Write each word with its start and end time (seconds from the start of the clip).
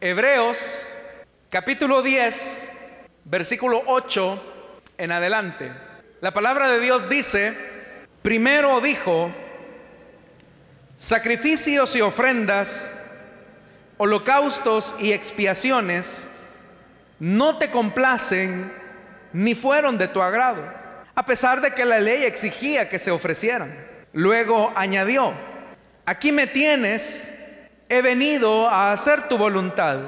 Hebreos 0.00 0.86
capítulo 1.50 2.02
10, 2.02 2.70
versículo 3.24 3.82
8 3.84 4.92
en 4.96 5.10
adelante. 5.10 5.72
La 6.20 6.32
palabra 6.32 6.68
de 6.68 6.78
Dios 6.78 7.08
dice, 7.08 7.52
primero 8.22 8.80
dijo, 8.80 9.32
sacrificios 10.96 11.96
y 11.96 12.00
ofrendas, 12.00 12.96
holocaustos 13.96 14.94
y 15.00 15.12
expiaciones 15.12 16.28
no 17.18 17.58
te 17.58 17.72
complacen 17.72 18.72
ni 19.32 19.56
fueron 19.56 19.98
de 19.98 20.06
tu 20.06 20.22
agrado, 20.22 20.62
a 21.12 21.26
pesar 21.26 21.60
de 21.60 21.72
que 21.72 21.84
la 21.84 21.98
ley 21.98 22.22
exigía 22.22 22.88
que 22.88 23.00
se 23.00 23.10
ofrecieran. 23.10 23.74
Luego 24.12 24.72
añadió, 24.76 25.32
aquí 26.06 26.30
me 26.30 26.46
tienes 26.46 27.37
he 27.88 28.02
venido 28.02 28.68
a 28.68 28.92
hacer 28.92 29.28
tu 29.28 29.38
voluntad. 29.38 29.98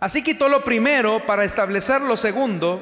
Así 0.00 0.22
quitó 0.22 0.48
lo 0.48 0.64
primero 0.64 1.24
para 1.26 1.44
establecer 1.44 2.00
lo 2.00 2.16
segundo, 2.16 2.80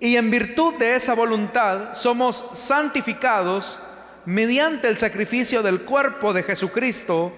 y 0.00 0.16
en 0.16 0.30
virtud 0.30 0.74
de 0.74 0.94
esa 0.94 1.14
voluntad 1.14 1.94
somos 1.94 2.50
santificados 2.52 3.78
mediante 4.26 4.88
el 4.88 4.98
sacrificio 4.98 5.62
del 5.62 5.80
cuerpo 5.80 6.32
de 6.32 6.42
Jesucristo, 6.42 7.32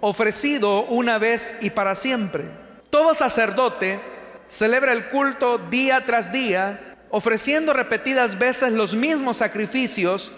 ofrecido 0.00 0.82
una 0.82 1.18
vez 1.18 1.58
y 1.62 1.70
para 1.70 1.94
siempre. 1.94 2.44
Todo 2.90 3.14
sacerdote 3.14 3.98
celebra 4.46 4.92
el 4.92 5.06
culto 5.06 5.58
día 5.58 6.04
tras 6.04 6.30
día, 6.30 6.96
ofreciendo 7.10 7.72
repetidas 7.72 8.38
veces 8.38 8.72
los 8.72 8.94
mismos 8.94 9.38
sacrificios 9.38 10.30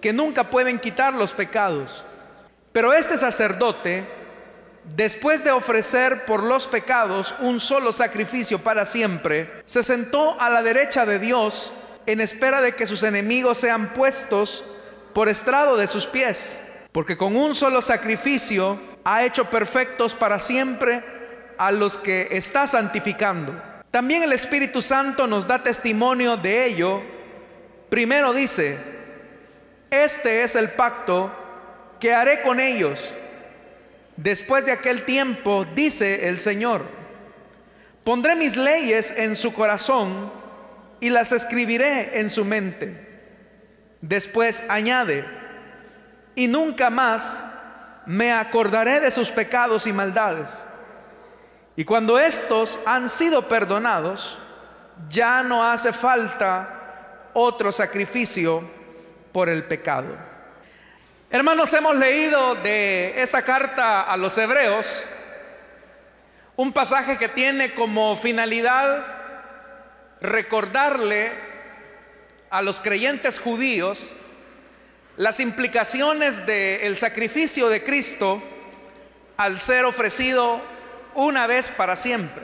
que 0.00 0.12
nunca 0.12 0.48
pueden 0.48 0.78
quitar 0.78 1.12
los 1.12 1.32
pecados. 1.32 2.04
Pero 2.72 2.94
este 2.94 3.18
sacerdote 3.18 4.06
después 4.96 5.44
de 5.44 5.50
ofrecer 5.50 6.24
por 6.24 6.42
los 6.42 6.66
pecados 6.66 7.34
un 7.40 7.60
solo 7.60 7.92
sacrificio 7.92 8.58
para 8.58 8.84
siempre, 8.84 9.62
se 9.64 9.82
sentó 9.82 10.40
a 10.40 10.50
la 10.50 10.62
derecha 10.62 11.06
de 11.06 11.18
Dios 11.18 11.72
en 12.06 12.20
espera 12.20 12.60
de 12.60 12.74
que 12.74 12.86
sus 12.86 13.02
enemigos 13.02 13.58
sean 13.58 13.88
puestos 13.94 14.64
por 15.12 15.28
estrado 15.28 15.76
de 15.76 15.86
sus 15.86 16.06
pies, 16.06 16.60
porque 16.92 17.16
con 17.16 17.36
un 17.36 17.54
solo 17.54 17.82
sacrificio 17.82 18.78
ha 19.04 19.24
hecho 19.24 19.44
perfectos 19.46 20.14
para 20.14 20.38
siempre 20.38 21.02
a 21.58 21.72
los 21.72 21.98
que 21.98 22.28
está 22.30 22.66
santificando. 22.66 23.52
También 23.90 24.22
el 24.22 24.32
Espíritu 24.32 24.80
Santo 24.82 25.26
nos 25.26 25.46
da 25.46 25.62
testimonio 25.62 26.36
de 26.36 26.66
ello. 26.66 27.00
Primero 27.88 28.32
dice, 28.32 28.78
este 29.90 30.42
es 30.42 30.56
el 30.56 30.68
pacto 30.68 31.30
que 31.98 32.14
haré 32.14 32.42
con 32.42 32.60
ellos 32.60 33.12
Después 34.18 34.66
de 34.66 34.72
aquel 34.72 35.04
tiempo, 35.04 35.64
dice 35.76 36.28
el 36.28 36.38
Señor, 36.38 36.84
pondré 38.02 38.34
mis 38.34 38.56
leyes 38.56 39.16
en 39.16 39.36
su 39.36 39.54
corazón 39.54 40.32
y 40.98 41.08
las 41.08 41.30
escribiré 41.30 42.18
en 42.18 42.28
su 42.28 42.44
mente. 42.44 43.06
Después 44.00 44.64
añade, 44.68 45.24
y 46.34 46.48
nunca 46.48 46.90
más 46.90 47.44
me 48.06 48.32
acordaré 48.32 48.98
de 48.98 49.12
sus 49.12 49.30
pecados 49.30 49.86
y 49.86 49.92
maldades. 49.92 50.64
Y 51.76 51.84
cuando 51.84 52.18
estos 52.18 52.80
han 52.86 53.08
sido 53.08 53.42
perdonados, 53.46 54.36
ya 55.08 55.44
no 55.44 55.62
hace 55.62 55.92
falta 55.92 57.30
otro 57.34 57.70
sacrificio 57.70 58.68
por 59.30 59.48
el 59.48 59.62
pecado. 59.62 60.08
Hermanos, 61.30 61.74
hemos 61.74 61.94
leído 61.94 62.54
de 62.54 63.20
esta 63.20 63.42
carta 63.42 64.00
a 64.00 64.16
los 64.16 64.38
hebreos 64.38 65.02
un 66.56 66.72
pasaje 66.72 67.18
que 67.18 67.28
tiene 67.28 67.74
como 67.74 68.16
finalidad 68.16 69.04
recordarle 70.22 71.30
a 72.48 72.62
los 72.62 72.80
creyentes 72.80 73.40
judíos 73.40 74.14
las 75.18 75.38
implicaciones 75.38 76.46
del 76.46 76.96
sacrificio 76.96 77.68
de 77.68 77.84
Cristo 77.84 78.42
al 79.36 79.58
ser 79.58 79.84
ofrecido 79.84 80.62
una 81.14 81.46
vez 81.46 81.68
para 81.68 81.96
siempre. 81.96 82.42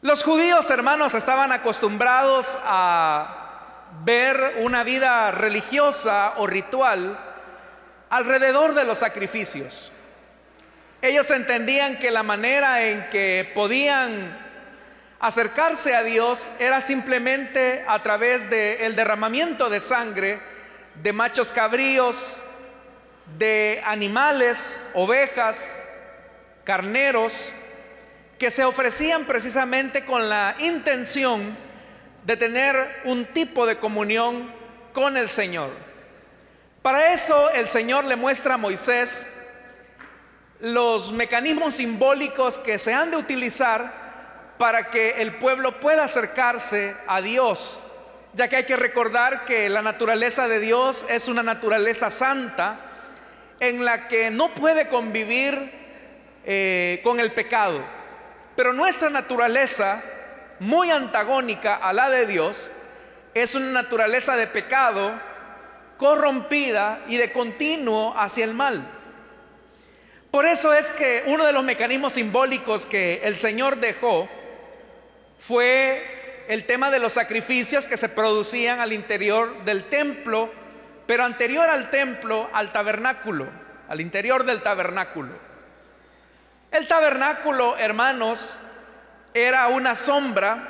Los 0.00 0.22
judíos, 0.22 0.70
hermanos, 0.70 1.12
estaban 1.12 1.52
acostumbrados 1.52 2.58
a 2.64 3.43
ver 4.02 4.56
una 4.60 4.82
vida 4.84 5.30
religiosa 5.30 6.34
o 6.38 6.46
ritual 6.46 7.18
alrededor 8.10 8.74
de 8.74 8.84
los 8.84 8.98
sacrificios. 8.98 9.92
Ellos 11.02 11.30
entendían 11.30 11.98
que 11.98 12.10
la 12.10 12.22
manera 12.22 12.84
en 12.84 13.08
que 13.10 13.50
podían 13.54 14.38
acercarse 15.20 15.94
a 15.94 16.02
Dios 16.02 16.50
era 16.58 16.80
simplemente 16.80 17.84
a 17.86 18.02
través 18.02 18.48
del 18.50 18.96
derramamiento 18.96 19.68
de 19.70 19.80
sangre 19.80 20.54
de 21.02 21.12
machos 21.12 21.50
cabríos, 21.50 22.38
de 23.38 23.82
animales, 23.84 24.84
ovejas, 24.94 25.82
carneros, 26.62 27.50
que 28.38 28.50
se 28.50 28.64
ofrecían 28.64 29.24
precisamente 29.24 30.04
con 30.04 30.28
la 30.28 30.54
intención 30.58 31.56
de 32.24 32.36
tener 32.36 33.02
un 33.04 33.26
tipo 33.26 33.66
de 33.66 33.78
comunión 33.78 34.50
con 34.92 35.16
el 35.16 35.28
Señor. 35.28 35.70
Para 36.82 37.12
eso 37.12 37.50
el 37.50 37.68
Señor 37.68 38.04
le 38.04 38.16
muestra 38.16 38.54
a 38.54 38.58
Moisés 38.58 39.30
los 40.60 41.12
mecanismos 41.12 41.76
simbólicos 41.76 42.58
que 42.58 42.78
se 42.78 42.94
han 42.94 43.10
de 43.10 43.16
utilizar 43.16 44.04
para 44.58 44.90
que 44.90 45.10
el 45.18 45.34
pueblo 45.34 45.80
pueda 45.80 46.04
acercarse 46.04 46.96
a 47.06 47.20
Dios, 47.20 47.80
ya 48.32 48.48
que 48.48 48.56
hay 48.56 48.64
que 48.64 48.76
recordar 48.76 49.44
que 49.44 49.68
la 49.68 49.82
naturaleza 49.82 50.48
de 50.48 50.60
Dios 50.60 51.06
es 51.10 51.28
una 51.28 51.42
naturaleza 51.42 52.10
santa 52.10 52.78
en 53.60 53.84
la 53.84 54.08
que 54.08 54.30
no 54.30 54.54
puede 54.54 54.88
convivir 54.88 55.70
eh, 56.44 57.00
con 57.02 57.20
el 57.20 57.32
pecado. 57.32 57.82
Pero 58.56 58.72
nuestra 58.72 59.10
naturaleza 59.10 60.02
muy 60.60 60.90
antagónica 60.90 61.76
a 61.76 61.92
la 61.92 62.10
de 62.10 62.26
Dios, 62.26 62.70
es 63.34 63.54
una 63.54 63.70
naturaleza 63.70 64.36
de 64.36 64.46
pecado 64.46 65.12
corrompida 65.96 67.00
y 67.08 67.16
de 67.16 67.32
continuo 67.32 68.14
hacia 68.16 68.44
el 68.44 68.54
mal. 68.54 68.82
Por 70.30 70.46
eso 70.46 70.74
es 70.74 70.90
que 70.90 71.22
uno 71.26 71.44
de 71.44 71.52
los 71.52 71.62
mecanismos 71.62 72.14
simbólicos 72.14 72.86
que 72.86 73.20
el 73.24 73.36
Señor 73.36 73.76
dejó 73.76 74.28
fue 75.38 76.44
el 76.48 76.66
tema 76.66 76.90
de 76.90 76.98
los 76.98 77.12
sacrificios 77.12 77.86
que 77.86 77.96
se 77.96 78.08
producían 78.08 78.80
al 78.80 78.92
interior 78.92 79.64
del 79.64 79.84
templo, 79.84 80.52
pero 81.06 81.24
anterior 81.24 81.68
al 81.68 81.90
templo, 81.90 82.50
al 82.52 82.72
tabernáculo, 82.72 83.46
al 83.88 84.00
interior 84.00 84.44
del 84.44 84.62
tabernáculo. 84.62 85.32
El 86.70 86.88
tabernáculo, 86.88 87.76
hermanos, 87.78 88.56
era 89.34 89.66
una 89.66 89.96
sombra 89.96 90.68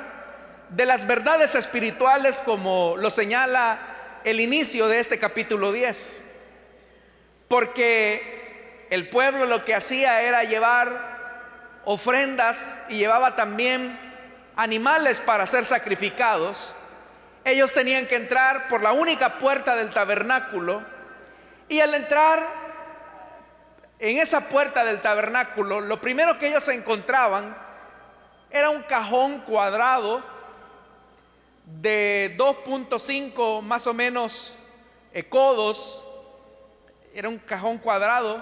de 0.69 0.87
las 0.87 1.05
verdades 1.05 1.53
espirituales 1.53 2.41
como 2.43 2.95
lo 2.97 3.11
señala 3.11 3.77
el 4.23 4.39
inicio 4.39 4.87
de 4.87 4.99
este 4.99 5.19
capítulo 5.19 5.71
10. 5.71 6.25
Porque 7.47 8.87
el 8.89 9.07
pueblo 9.09 9.45
lo 9.45 9.63
que 9.63 9.75
hacía 9.75 10.23
era 10.23 10.43
llevar 10.43 11.15
ofrendas 11.85 12.81
y 12.89 12.97
llevaba 12.97 13.35
también 13.35 13.99
animales 14.55 15.19
para 15.19 15.45
ser 15.45 15.63
sacrificados. 15.63 16.73
Ellos 17.43 17.71
tenían 17.71 18.07
que 18.07 18.15
entrar 18.15 18.67
por 18.67 18.81
la 18.81 18.93
única 18.93 19.37
puerta 19.37 19.75
del 19.75 19.91
tabernáculo 19.91 20.81
y 21.69 21.81
al 21.81 21.93
entrar 21.93 22.47
en 23.99 24.17
esa 24.17 24.49
puerta 24.49 24.83
del 24.83 25.01
tabernáculo, 25.01 25.81
lo 25.81 26.01
primero 26.01 26.39
que 26.39 26.47
ellos 26.47 26.67
encontraban 26.67 27.64
era 28.55 28.69
un 28.69 28.83
cajón 28.83 29.39
cuadrado 29.39 30.23
de 31.81 32.33
2.5 32.37 33.61
más 33.61 33.85
o 33.85 33.93
menos 33.93 34.53
eh, 35.13 35.27
codos. 35.27 36.01
Era 37.13 37.27
un 37.27 37.37
cajón 37.37 37.77
cuadrado. 37.79 38.41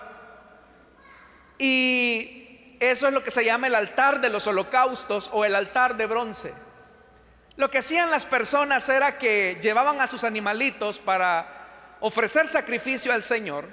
Y 1.57 2.75
eso 2.79 3.07
es 3.07 3.13
lo 3.13 3.23
que 3.23 3.31
se 3.31 3.43
llama 3.43 3.65
el 3.65 3.73
altar 3.73 4.21
de 4.21 4.29
los 4.29 4.45
holocaustos 4.45 5.31
o 5.33 5.45
el 5.45 5.55
altar 5.55 5.97
de 5.97 6.05
bronce. 6.05 6.53
Lo 7.55 7.71
que 7.71 7.79
hacían 7.79 8.11
las 8.11 8.25
personas 8.25 8.87
era 8.89 9.17
que 9.17 9.57
llevaban 9.63 9.99
a 9.99 10.05
sus 10.05 10.23
animalitos 10.23 10.99
para 10.99 11.47
ofrecer 12.01 12.47
sacrificio 12.47 13.11
al 13.11 13.23
Señor 13.23 13.65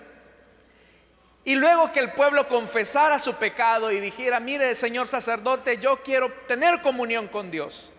y 1.51 1.57
luego 1.57 1.91
que 1.91 1.99
el 1.99 2.13
pueblo 2.13 2.47
confesara 2.47 3.19
su 3.19 3.35
pecado 3.35 3.91
y 3.91 3.99
dijera, 3.99 4.39
mire 4.39 4.73
señor 4.77 5.09
sacerdote, 5.09 5.79
yo 5.79 6.01
quiero 6.01 6.33
tener 6.47 6.81
comunión 6.81 7.27
con 7.27 7.51
Dios. 7.51 7.91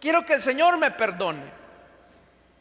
Quiero 0.00 0.26
que 0.26 0.32
el 0.32 0.40
Señor 0.40 0.76
me 0.76 0.90
perdone. 0.90 1.44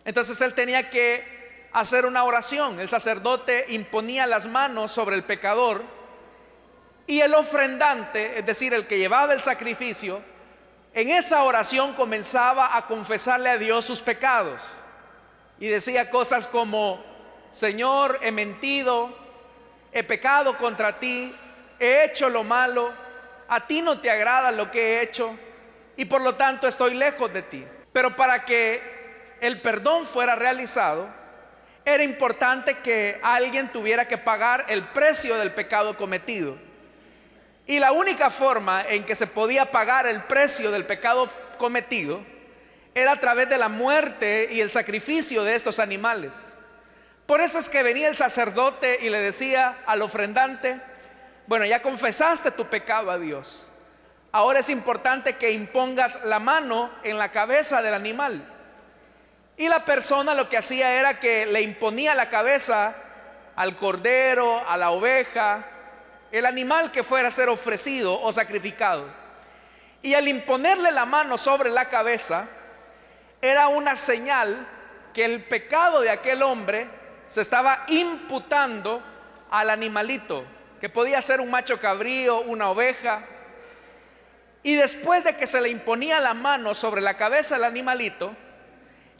Entonces 0.06 0.40
él 0.42 0.54
tenía 0.54 0.92
que 0.92 1.68
hacer 1.74 2.06
una 2.06 2.24
oración. 2.26 2.80
El 2.80 2.88
sacerdote 2.90 3.66
imponía 3.70 4.28
las 4.28 4.46
manos 4.46 4.92
sobre 4.92 5.16
el 5.16 5.24
pecador 5.24 5.84
Y 7.08 7.22
el 7.22 7.34
ofrendante, 7.34 8.38
es 8.38 8.46
decir, 8.46 8.72
el 8.76 8.86
que 8.86 9.00
llevaba 9.00 9.34
el 9.34 9.42
sacrificio, 9.42 10.22
en 10.94 11.10
esa 11.10 11.42
oración 11.42 11.94
comenzaba 11.94 12.78
a 12.78 12.86
confesarle 12.86 13.50
a 13.50 13.58
Dios 13.58 13.84
sus 13.84 14.00
pecados. 14.00 14.62
Y 15.60 15.70
decía 15.70 16.12
cosas 16.12 16.46
como, 16.46 17.04
Señor, 17.50 18.20
he 18.22 18.32
mentido, 18.32 19.25
he 19.96 20.04
pecado 20.04 20.58
contra 20.58 21.00
ti, 21.00 21.34
he 21.80 22.04
hecho 22.04 22.30
lo 22.30 22.44
malo, 22.44 22.92
a 23.48 23.66
ti 23.66 23.82
no 23.82 24.02
te 24.02 24.12
agrada 24.12 24.52
lo 24.52 24.70
que 24.70 24.98
he 24.98 25.02
hecho 25.02 25.38
y 25.96 26.04
por 26.04 26.20
lo 26.20 26.36
tanto 26.36 26.68
estoy 26.68 26.96
lejos 26.96 27.32
de 27.32 27.42
ti. 27.42 27.66
Pero 27.94 28.14
para 28.14 28.44
que 28.44 28.82
el 29.40 29.62
perdón 29.62 30.06
fuera 30.06 30.36
realizado, 30.36 31.08
era 31.86 32.04
importante 32.04 32.80
que 32.80 33.22
alguien 33.24 33.70
tuviera 33.70 34.06
que 34.06 34.18
pagar 34.18 34.66
el 34.68 34.84
precio 34.84 35.38
del 35.38 35.52
pecado 35.52 35.96
cometido. 35.96 36.58
Y 37.66 37.80
la 37.80 37.94
única 37.94 38.30
forma 38.30 38.84
en 38.90 39.06
que 39.06 39.16
se 39.16 39.28
podía 39.28 39.72
pagar 39.72 40.08
el 40.08 40.24
precio 40.24 40.72
del 40.72 40.84
pecado 40.84 41.30
cometido 41.58 42.22
era 42.94 43.14
a 43.14 43.20
través 43.22 43.48
de 43.48 43.58
la 43.58 43.70
muerte 43.70 44.50
y 44.52 44.60
el 44.60 44.70
sacrificio 44.70 45.46
de 45.46 45.56
estos 45.56 45.80
animales. 45.80 46.55
Por 47.26 47.42
eso 47.42 47.58
es 47.58 47.70
que 47.70 47.82
venía 47.82 48.08
el 48.08 48.16
sacerdote 48.16 49.00
y 49.02 49.10
le 49.10 49.20
decía 49.20 49.78
al 49.88 50.04
ofrendante, 50.04 50.80
bueno, 51.48 51.66
ya 51.66 51.82
confesaste 51.82 52.52
tu 52.52 52.66
pecado 52.66 53.10
a 53.10 53.18
Dios. 53.18 53.66
Ahora 54.32 54.60
es 54.60 54.70
importante 54.70 55.38
que 55.38 55.52
impongas 55.52 56.24
la 56.26 56.40
mano 56.40 56.92
en 57.04 57.18
la 57.18 57.32
cabeza 57.32 57.82
del 57.82 57.94
animal. 57.94 58.44
Y 59.58 59.70
la 59.70 59.86
persona 59.86 60.36
lo 60.36 60.50
que 60.50 60.58
hacía 60.58 61.00
era 61.00 61.20
que 61.20 61.46
le 61.46 61.62
imponía 61.62 62.14
la 62.14 62.30
cabeza 62.30 62.96
al 63.56 63.78
cordero, 63.78 64.62
a 64.68 64.76
la 64.78 64.92
oveja, 64.92 65.66
el 66.32 66.46
animal 66.46 66.92
que 66.92 67.04
fuera 67.04 67.30
a 67.30 67.32
ser 67.32 67.50
ofrecido 67.50 68.22
o 68.22 68.32
sacrificado. 68.34 69.06
Y 70.02 70.14
al 70.14 70.28
imponerle 70.28 70.92
la 70.92 71.06
mano 71.06 71.38
sobre 71.38 71.70
la 71.70 71.86
cabeza, 71.86 72.48
era 73.42 73.70
una 73.70 73.96
señal 73.96 74.68
que 75.14 75.26
el 75.26 75.44
pecado 75.46 76.02
de 76.02 76.10
aquel 76.10 76.44
hombre 76.44 76.88
se 77.28 77.42
estaba 77.42 77.86
imputando 77.88 79.02
al 79.50 79.70
animalito, 79.70 80.46
que 80.80 80.90
podía 80.90 81.22
ser 81.22 81.42
un 81.42 81.50
macho 81.50 81.80
cabrío, 81.80 82.42
una 82.42 82.70
oveja. 82.70 83.24
Y 84.64 84.76
después 84.76 85.24
de 85.24 85.36
que 85.36 85.48
se 85.48 85.62
le 85.62 85.70
imponía 85.70 86.20
la 86.20 86.34
mano 86.34 86.74
sobre 86.74 87.02
la 87.02 87.16
cabeza 87.16 87.56
del 87.56 87.66
animalito, 87.66 88.36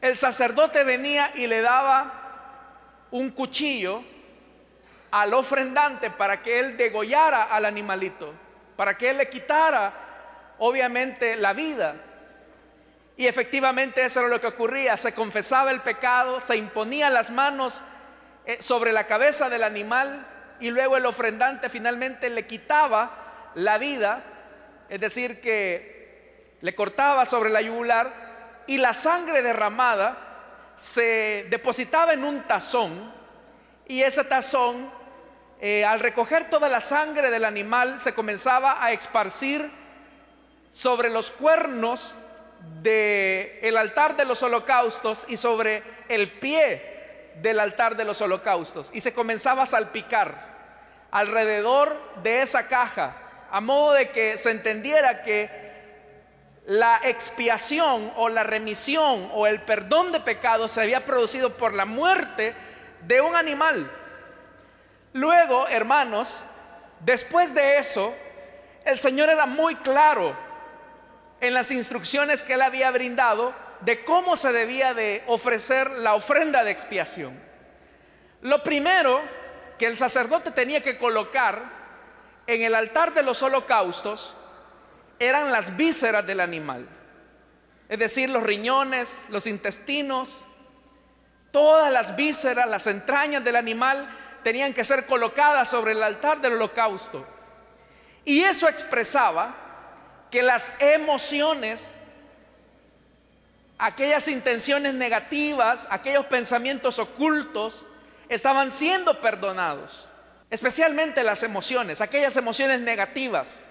el 0.02 0.18
sacerdote 0.18 0.84
venía 0.84 1.32
y 1.36 1.48
le 1.48 1.62
daba 1.62 2.14
un 3.12 3.30
cuchillo 3.30 4.04
al 5.12 5.34
ofrendante 5.34 6.10
para 6.12 6.42
que 6.42 6.60
él 6.60 6.78
degollara 6.78 7.44
al 7.44 7.66
animalito, 7.66 8.34
para 8.76 8.98
que 8.98 9.12
él 9.12 9.18
le 9.18 9.30
quitara, 9.30 9.94
obviamente, 10.60 11.38
la 11.38 11.54
vida. 11.54 11.96
Y 13.18 13.28
efectivamente 13.28 14.04
eso 14.04 14.20
era 14.20 14.30
lo 14.30 14.42
que 14.42 14.48
ocurría, 14.48 14.98
se 14.98 15.14
confesaba 15.14 15.72
el 15.72 15.80
pecado, 15.80 16.42
se 16.42 16.58
imponía 16.58 17.10
las 17.10 17.32
manos 17.32 17.82
sobre 18.60 18.94
la 18.94 19.08
cabeza 19.08 19.50
del 19.50 19.64
animal 19.64 20.26
y 20.60 20.70
luego 20.70 20.98
el 20.98 21.06
ofrendante 21.06 21.70
finalmente 21.70 22.30
le 22.30 22.46
quitaba 22.48 23.52
la 23.56 23.78
vida, 23.78 24.24
es 24.90 25.00
decir, 25.00 25.42
que 25.42 26.58
le 26.62 26.76
cortaba 26.76 27.26
sobre 27.26 27.50
la 27.50 27.62
yugular 27.62 28.64
y 28.68 28.78
la 28.78 28.94
sangre 28.94 29.42
derramada 29.42 30.18
se 30.78 31.48
depositaba 31.50 32.14
en 32.14 32.24
un 32.24 32.42
tazón 32.44 33.14
y 33.88 34.02
ese 34.02 34.24
tazón, 34.24 34.90
eh, 35.62 35.86
al 35.86 36.00
recoger 36.00 36.50
toda 36.50 36.70
la 36.70 36.82
sangre 36.82 37.30
del 37.30 37.46
animal, 37.46 38.00
se 38.00 38.14
comenzaba 38.14 38.84
a 38.84 38.92
esparcir 38.92 39.70
sobre 40.72 41.10
los 41.10 41.32
cuernos 41.32 42.16
del 42.82 43.60
el 43.62 43.78
altar 43.78 44.18
de 44.18 44.26
los 44.26 44.42
holocaustos 44.42 45.26
y 45.30 45.38
sobre 45.38 45.84
el 46.10 46.32
pie 46.32 46.95
del 47.42 47.60
altar 47.60 47.96
de 47.96 48.06
los 48.06 48.22
holocaustos 48.22 48.92
y 48.94 49.02
se 49.02 49.14
comenzaba 49.14 49.64
a 49.64 49.68
salpicar 49.68 50.56
alrededor 51.12 51.98
de 52.24 52.42
esa 52.42 52.68
caja, 52.68 53.16
a 53.52 53.62
modo 53.62 53.94
de 53.94 54.10
que 54.10 54.38
se 54.38 54.52
entendiera 54.52 55.24
que 55.24 55.66
la 56.66 57.00
expiación 57.04 58.12
o 58.16 58.28
la 58.28 58.44
remisión 58.44 59.30
o 59.34 59.48
el 59.48 59.62
perdón 59.62 60.12
de 60.12 60.20
pecados 60.20 60.72
se 60.72 60.82
había 60.82 61.06
producido 61.06 61.52
por 61.52 61.74
la 61.74 61.86
muerte 61.86 62.56
de 63.02 63.22
un 63.22 63.36
animal. 63.36 63.90
Luego, 65.14 65.68
hermanos, 65.68 66.44
después 67.02 67.54
de 67.54 67.78
eso, 67.78 68.14
el 68.84 68.98
Señor 68.98 69.30
era 69.30 69.46
muy 69.46 69.76
claro 69.76 70.36
en 71.40 71.54
las 71.54 71.72
instrucciones 71.72 72.44
que 72.44 72.54
él 72.54 72.62
había 72.62 72.92
brindado 72.92 73.54
de 73.86 74.04
cómo 74.04 74.36
se 74.36 74.52
debía 74.52 74.96
de 74.96 75.24
ofrecer 75.28 75.92
la 75.92 76.16
ofrenda 76.16 76.64
de 76.64 76.72
expiación. 76.72 77.40
Lo 78.42 78.64
primero 78.64 79.22
que 79.78 79.86
el 79.86 79.96
sacerdote 79.96 80.50
tenía 80.50 80.82
que 80.82 80.98
colocar 80.98 81.62
en 82.48 82.64
el 82.64 82.74
altar 82.74 83.14
de 83.14 83.22
los 83.22 83.44
holocaustos 83.44 84.34
eran 85.20 85.52
las 85.52 85.78
vísceras 85.78 86.26
del 86.26 86.40
animal, 86.40 86.88
es 87.88 88.00
decir, 88.00 88.30
los 88.30 88.44
riñones, 88.44 89.28
los 89.30 89.46
intestinos, 89.46 90.40
todas 91.52 91.92
las 91.94 92.16
vísceras, 92.16 92.68
las 92.68 92.88
entrañas 92.88 93.44
del 93.44 93.56
animal 93.56 94.10
tenían 94.44 94.74
que 94.74 94.84
ser 94.84 95.06
colocadas 95.06 95.70
sobre 95.70 95.92
el 95.92 96.02
altar 96.02 96.42
del 96.42 96.54
holocausto. 96.54 97.26
Y 98.26 98.44
eso 98.44 98.68
expresaba 98.68 99.56
que 100.32 100.42
las 100.42 100.82
emociones 100.82 101.92
aquellas 103.78 104.28
intenciones 104.28 104.94
negativas, 104.94 105.88
aquellos 105.90 106.26
pensamientos 106.26 107.00
ocultos, 107.00 107.84
estaban 108.30 108.72
siendo 108.72 109.20
perdonados. 109.20 110.08
Especialmente 110.50 111.24
las 111.24 111.44
emociones, 111.44 112.02
aquellas 112.02 112.36
emociones 112.38 112.80
negativas. 112.80 113.68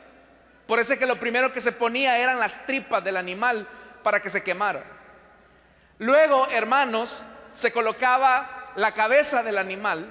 Por 0.66 0.80
eso 0.80 0.94
es 0.94 0.98
que 0.98 1.06
lo 1.06 1.20
primero 1.20 1.52
que 1.52 1.60
se 1.60 1.72
ponía 1.72 2.18
eran 2.18 2.40
las 2.40 2.66
tripas 2.66 3.04
del 3.04 3.16
animal 3.16 3.66
para 4.02 4.20
que 4.20 4.30
se 4.30 4.42
quemara. 4.42 4.82
Luego, 5.98 6.48
hermanos, 6.50 7.22
se 7.52 7.72
colocaba 7.72 8.72
la 8.76 8.92
cabeza 8.92 9.42
del 9.42 9.58
animal 9.58 10.06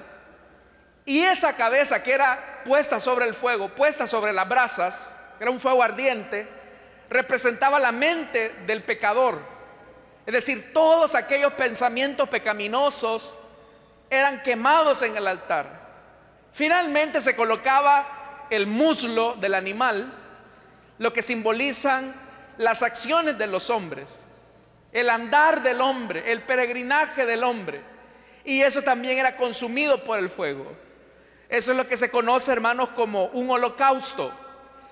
y 1.04 1.20
esa 1.22 1.54
cabeza 1.54 2.02
que 2.02 2.12
era 2.12 2.62
puesta 2.64 2.98
sobre 2.98 3.26
el 3.26 3.34
fuego, 3.34 3.68
puesta 3.68 4.06
sobre 4.06 4.32
las 4.32 4.48
brasas, 4.48 5.14
era 5.38 5.50
un 5.50 5.60
fuego 5.60 5.82
ardiente, 5.82 6.48
representaba 7.10 7.78
la 7.78 7.92
mente 7.92 8.54
del 8.66 8.82
pecador, 8.82 9.38
es 10.26 10.32
decir, 10.32 10.72
todos 10.72 11.14
aquellos 11.14 11.52
pensamientos 11.52 12.28
pecaminosos 12.28 13.34
eran 14.08 14.42
quemados 14.42 15.02
en 15.02 15.16
el 15.16 15.26
altar. 15.26 15.84
Finalmente 16.52 17.20
se 17.20 17.36
colocaba 17.36 18.46
el 18.48 18.66
muslo 18.66 19.34
del 19.34 19.54
animal, 19.54 20.12
lo 20.98 21.12
que 21.12 21.22
simbolizan 21.22 22.14
las 22.56 22.82
acciones 22.82 23.36
de 23.36 23.46
los 23.46 23.68
hombres, 23.68 24.22
el 24.92 25.10
andar 25.10 25.62
del 25.62 25.80
hombre, 25.80 26.30
el 26.32 26.42
peregrinaje 26.42 27.26
del 27.26 27.44
hombre. 27.44 27.80
Y 28.44 28.62
eso 28.62 28.82
también 28.82 29.18
era 29.18 29.36
consumido 29.36 30.04
por 30.04 30.18
el 30.18 30.30
fuego. 30.30 30.70
Eso 31.48 31.72
es 31.72 31.76
lo 31.76 31.86
que 31.86 31.96
se 31.96 32.10
conoce, 32.10 32.52
hermanos, 32.52 32.90
como 32.90 33.26
un 33.26 33.50
holocausto. 33.50 34.32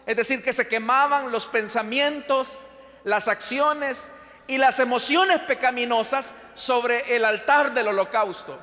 Es 0.04 0.16
decir, 0.16 0.42
que 0.42 0.52
se 0.52 0.68
quemaban 0.68 1.30
los 1.30 1.46
pensamientos, 1.46 2.58
las 3.04 3.28
acciones 3.28 4.10
y 4.46 4.58
las 4.58 4.80
emociones 4.80 5.40
pecaminosas 5.40 6.34
sobre 6.54 7.14
el 7.14 7.24
altar 7.24 7.72
del 7.74 7.88
holocausto. 7.88 8.58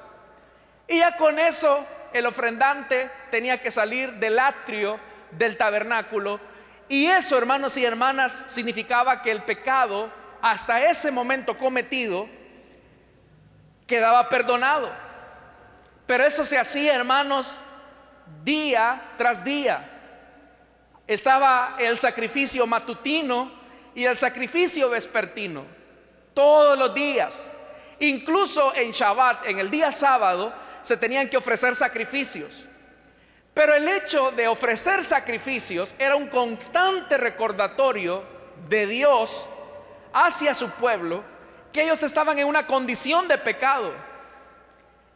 Y 0.88 1.00
ya 1.00 1.18
con 1.18 1.40
eso 1.40 1.86
el 2.14 2.26
ofrendante 2.26 3.10
tenía 3.32 3.62
que 3.62 3.72
salir 3.72 4.14
del 4.14 4.40
atrio 4.40 5.00
del 5.32 5.58
tabernáculo. 5.58 6.40
Y 6.88 7.06
eso, 7.06 7.38
hermanos 7.38 7.78
y 7.78 7.86
hermanas, 7.86 8.46
significaba 8.48 9.22
que 9.22 9.32
el 9.32 9.44
pecado, 9.44 10.10
hasta 10.42 10.84
ese 10.84 11.12
momento 11.12 11.58
cometido, 11.58 12.28
quedaba 13.88 14.28
perdonado. 14.30 14.90
Pero 16.08 16.26
eso 16.26 16.44
se 16.44 16.58
hacía, 16.58 16.96
hermanos, 16.96 17.60
día 18.44 19.02
tras 19.18 19.44
día. 19.44 19.88
Estaba 21.08 21.76
el 21.80 21.98
sacrificio 21.98 22.66
matutino 22.66 23.59
y 24.00 24.06
el 24.06 24.16
sacrificio 24.16 24.90
vespertino, 24.90 25.66
todos 26.34 26.80
los 26.80 26.96
días. 26.96 27.52
Incluso 28.00 28.74
en 28.74 28.92
Shabbat, 28.92 29.46
en 29.46 29.60
el 29.60 29.70
día 29.70 29.92
sábado, 29.92 30.54
se 30.82 30.96
tenían 30.96 31.28
que 31.28 31.36
ofrecer 31.36 31.76
sacrificios. 31.76 32.64
Pero 33.54 33.76
el 33.76 33.86
hecho 33.90 34.32
de 34.32 34.48
ofrecer 34.48 35.04
sacrificios 35.04 35.96
era 36.00 36.16
un 36.16 36.28
constante 36.30 37.18
recordatorio 37.18 38.24
de 38.70 38.88
Dios 38.88 39.46
hacia 40.14 40.54
su 40.54 40.70
pueblo 40.70 41.22
que 41.74 41.84
ellos 41.84 42.02
estaban 42.02 42.40
en 42.40 42.48
una 42.48 42.66
condición 42.68 43.28
de 43.28 43.38
pecado. 43.38 43.92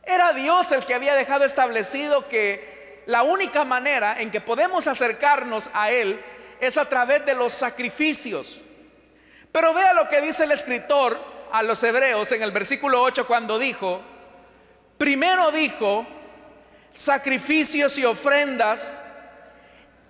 Era 0.04 0.34
Dios 0.34 0.70
el 0.74 0.84
que 0.84 0.94
había 0.94 1.16
dejado 1.16 1.46
establecido 1.46 2.28
que 2.28 3.02
la 3.06 3.24
única 3.24 3.64
manera 3.64 4.20
en 4.20 4.30
que 4.30 4.42
podemos 4.42 4.88
acercarnos 4.88 5.70
a 5.74 5.90
Él 5.90 6.22
es 6.60 6.78
a 6.78 6.90
través 6.90 7.26
de 7.26 7.34
los 7.34 7.54
sacrificios. 7.54 8.60
Pero 9.54 9.72
vea 9.72 9.94
lo 9.94 10.10
que 10.10 10.20
dice 10.20 10.46
el 10.46 10.52
escritor 10.52 11.18
a 11.52 11.62
los 11.62 11.82
hebreos 11.84 12.32
en 12.32 12.42
el 12.42 12.52
versículo 12.52 13.02
8 13.04 13.28
cuando 13.28 13.60
dijo, 13.60 14.02
primero 14.98 15.52
dijo, 15.52 16.08
sacrificios 16.92 18.00
y 18.00 18.04
ofrendas, 18.04 19.00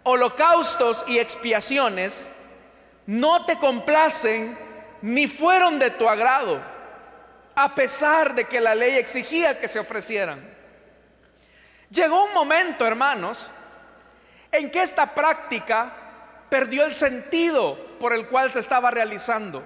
holocaustos 0.03 1.03
y 1.09 1.19
expiaciones, 1.19 2.29
no 3.05 3.45
te 3.45 3.59
complacen 3.59 4.57
ni 5.01 5.27
fueron 5.27 5.77
de 5.77 5.89
tu 5.89 6.07
agrado, 6.07 6.62
a 7.53 7.75
pesar 7.75 8.35
de 8.35 8.45
que 8.45 8.62
la 8.62 8.75
ley 8.75 8.95
exigía 8.95 9.59
que 9.59 9.67
se 9.67 9.79
ofrecieran. 9.79 10.39
Llegó 11.89 12.23
un 12.23 12.33
momento, 12.33 12.88
hermanos, 12.88 13.50
en 14.53 14.71
que 14.71 14.81
esta 14.81 15.13
práctica 15.13 15.91
perdió 16.47 16.85
el 16.85 16.93
sentido 16.93 17.77
por 18.03 18.12
el 18.12 18.27
cual 18.27 18.51
se 18.51 18.60
estaba 18.60 18.91
realizando. 18.91 19.63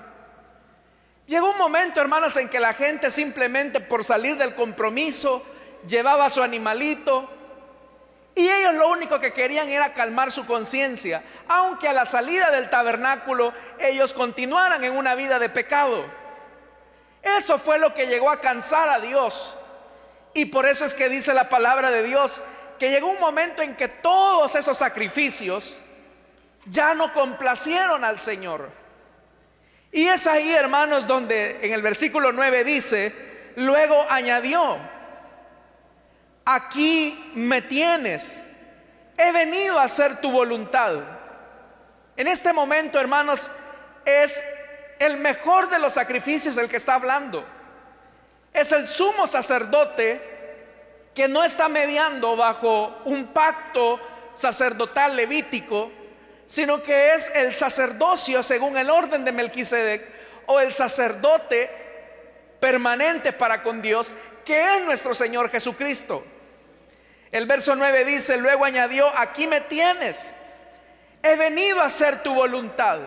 Llegó 1.25 1.50
un 1.50 1.58
momento, 1.58 2.00
hermanos, 2.00 2.38
en 2.38 2.50
que 2.50 2.60
la 2.60 2.72
gente 2.72 3.10
simplemente 3.10 3.79
por 3.79 4.03
salir 4.03 4.38
del 4.38 4.53
compromiso 4.53 5.44
llevaba 5.88 6.25
a 6.25 6.29
su 6.29 6.44
animalito 6.44 7.27
y 8.36 8.48
ellos 8.48 8.75
lo 8.75 8.89
único 8.89 9.20
que 9.20 9.34
querían 9.34 9.70
era 9.70 9.91
calmar 9.96 10.32
su 10.32 10.46
conciencia, 10.46 11.24
aunque 11.48 11.88
a 11.88 11.94
la 11.94 12.06
salida 12.06 12.51
del 12.51 12.70
tabernáculo 12.70 13.53
ellos 13.79 14.13
continuaran 14.13 14.84
en 14.84 14.96
una 14.96 15.15
vida 15.15 15.39
de 15.39 15.50
pecado. 15.50 16.06
Eso 17.24 17.58
fue 17.58 17.79
lo 17.79 17.96
que 17.96 18.06
llegó 18.06 18.29
a 18.29 18.39
cansar 18.39 18.88
a 18.88 19.00
Dios. 19.00 19.56
Y 20.36 20.46
por 20.46 20.67
eso 20.67 20.86
es 20.86 20.94
que 20.94 21.10
dice 21.10 21.34
la 21.34 21.50
palabra 21.50 21.89
de 21.89 22.03
Dios 22.03 22.44
que 22.77 22.91
llegó 22.91 23.08
un 23.08 23.20
momento 23.20 23.63
en 23.63 23.75
que 23.75 23.88
todos 23.88 24.53
esos 24.53 24.77
sacrificios 24.77 25.75
ya 26.69 26.93
no 26.93 27.13
complacieron 27.13 28.03
al 28.03 28.19
Señor. 28.19 28.69
Y 29.91 30.07
es 30.07 30.27
ahí, 30.27 30.51
hermanos, 30.53 31.07
donde 31.07 31.59
en 31.62 31.74
el 31.74 31.81
versículo 31.81 32.31
9 32.31 32.63
dice, 32.63 33.53
luego 33.55 34.05
añadió, 34.09 34.77
aquí 36.45 37.31
me 37.36 37.62
tienes, 37.62 38.47
he 39.17 39.31
venido 39.31 39.79
a 39.79 39.83
hacer 39.83 40.21
tu 40.21 40.31
voluntad. 40.31 40.95
En 42.15 42.27
este 42.27 42.53
momento, 42.53 43.00
hermanos, 43.00 43.50
es 44.05 44.43
el 45.00 45.17
mejor 45.17 45.69
de 45.69 45.79
los 45.79 45.93
sacrificios 45.93 46.57
el 46.57 46.67
que 46.69 46.77
está 46.77 46.95
hablando 46.95 47.57
es 48.57 48.71
el 48.71 48.88
sumo 48.88 49.27
sacerdote 49.27 50.19
que 51.13 51.27
no 51.27 51.43
está 51.43 51.69
mediando 51.69 52.36
bajo 52.36 53.01
un 53.05 53.27
pacto 53.27 54.00
sacerdotal 54.33 55.15
levítico, 55.15 55.91
sino 56.48 56.82
que 56.82 57.13
es 57.13 57.32
el 57.36 57.54
sacerdocio 57.54 58.42
según 58.42 58.77
el 58.77 58.89
orden 58.89 59.25
de 59.25 59.34
Melquisedec 59.34 60.01
o 60.46 60.60
el 60.60 60.74
sacerdote 60.74 61.70
permanente 62.60 63.34
para 63.34 63.62
con 63.62 63.82
Dios, 63.82 64.16
que 64.46 64.77
es 64.77 64.82
nuestro 64.84 65.13
Señor 65.13 65.50
Jesucristo. 65.50 66.24
El 67.32 67.46
verso 67.46 67.75
9 67.75 68.06
dice, 68.06 68.38
luego 68.38 68.63
añadió, 68.63 69.08
aquí 69.18 69.46
me 69.46 69.62
tienes, 69.62 70.36
he 71.22 71.36
venido 71.36 71.82
a 71.82 71.86
hacer 71.86 72.24
tu 72.24 72.34
voluntad. 72.34 73.00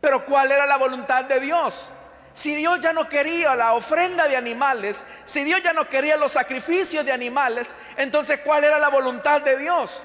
Pero 0.00 0.24
¿cuál 0.24 0.50
era 0.50 0.64
la 0.64 0.78
voluntad 0.78 1.24
de 1.24 1.40
Dios? 1.40 1.90
Si 2.32 2.54
Dios 2.54 2.80
ya 2.80 2.92
no 2.92 3.08
quería 3.08 3.54
la 3.54 3.74
ofrenda 3.74 4.28
de 4.28 4.36
animales, 4.36 5.04
si 5.24 5.44
Dios 5.44 5.62
ya 5.62 5.72
no 5.72 5.88
quería 5.88 6.16
los 6.16 6.32
sacrificios 6.32 7.04
de 7.04 7.12
animales, 7.12 7.74
entonces 7.96 8.40
¿cuál 8.44 8.64
era 8.64 8.78
la 8.78 8.88
voluntad 8.88 9.42
de 9.42 9.58
Dios? 9.58 10.02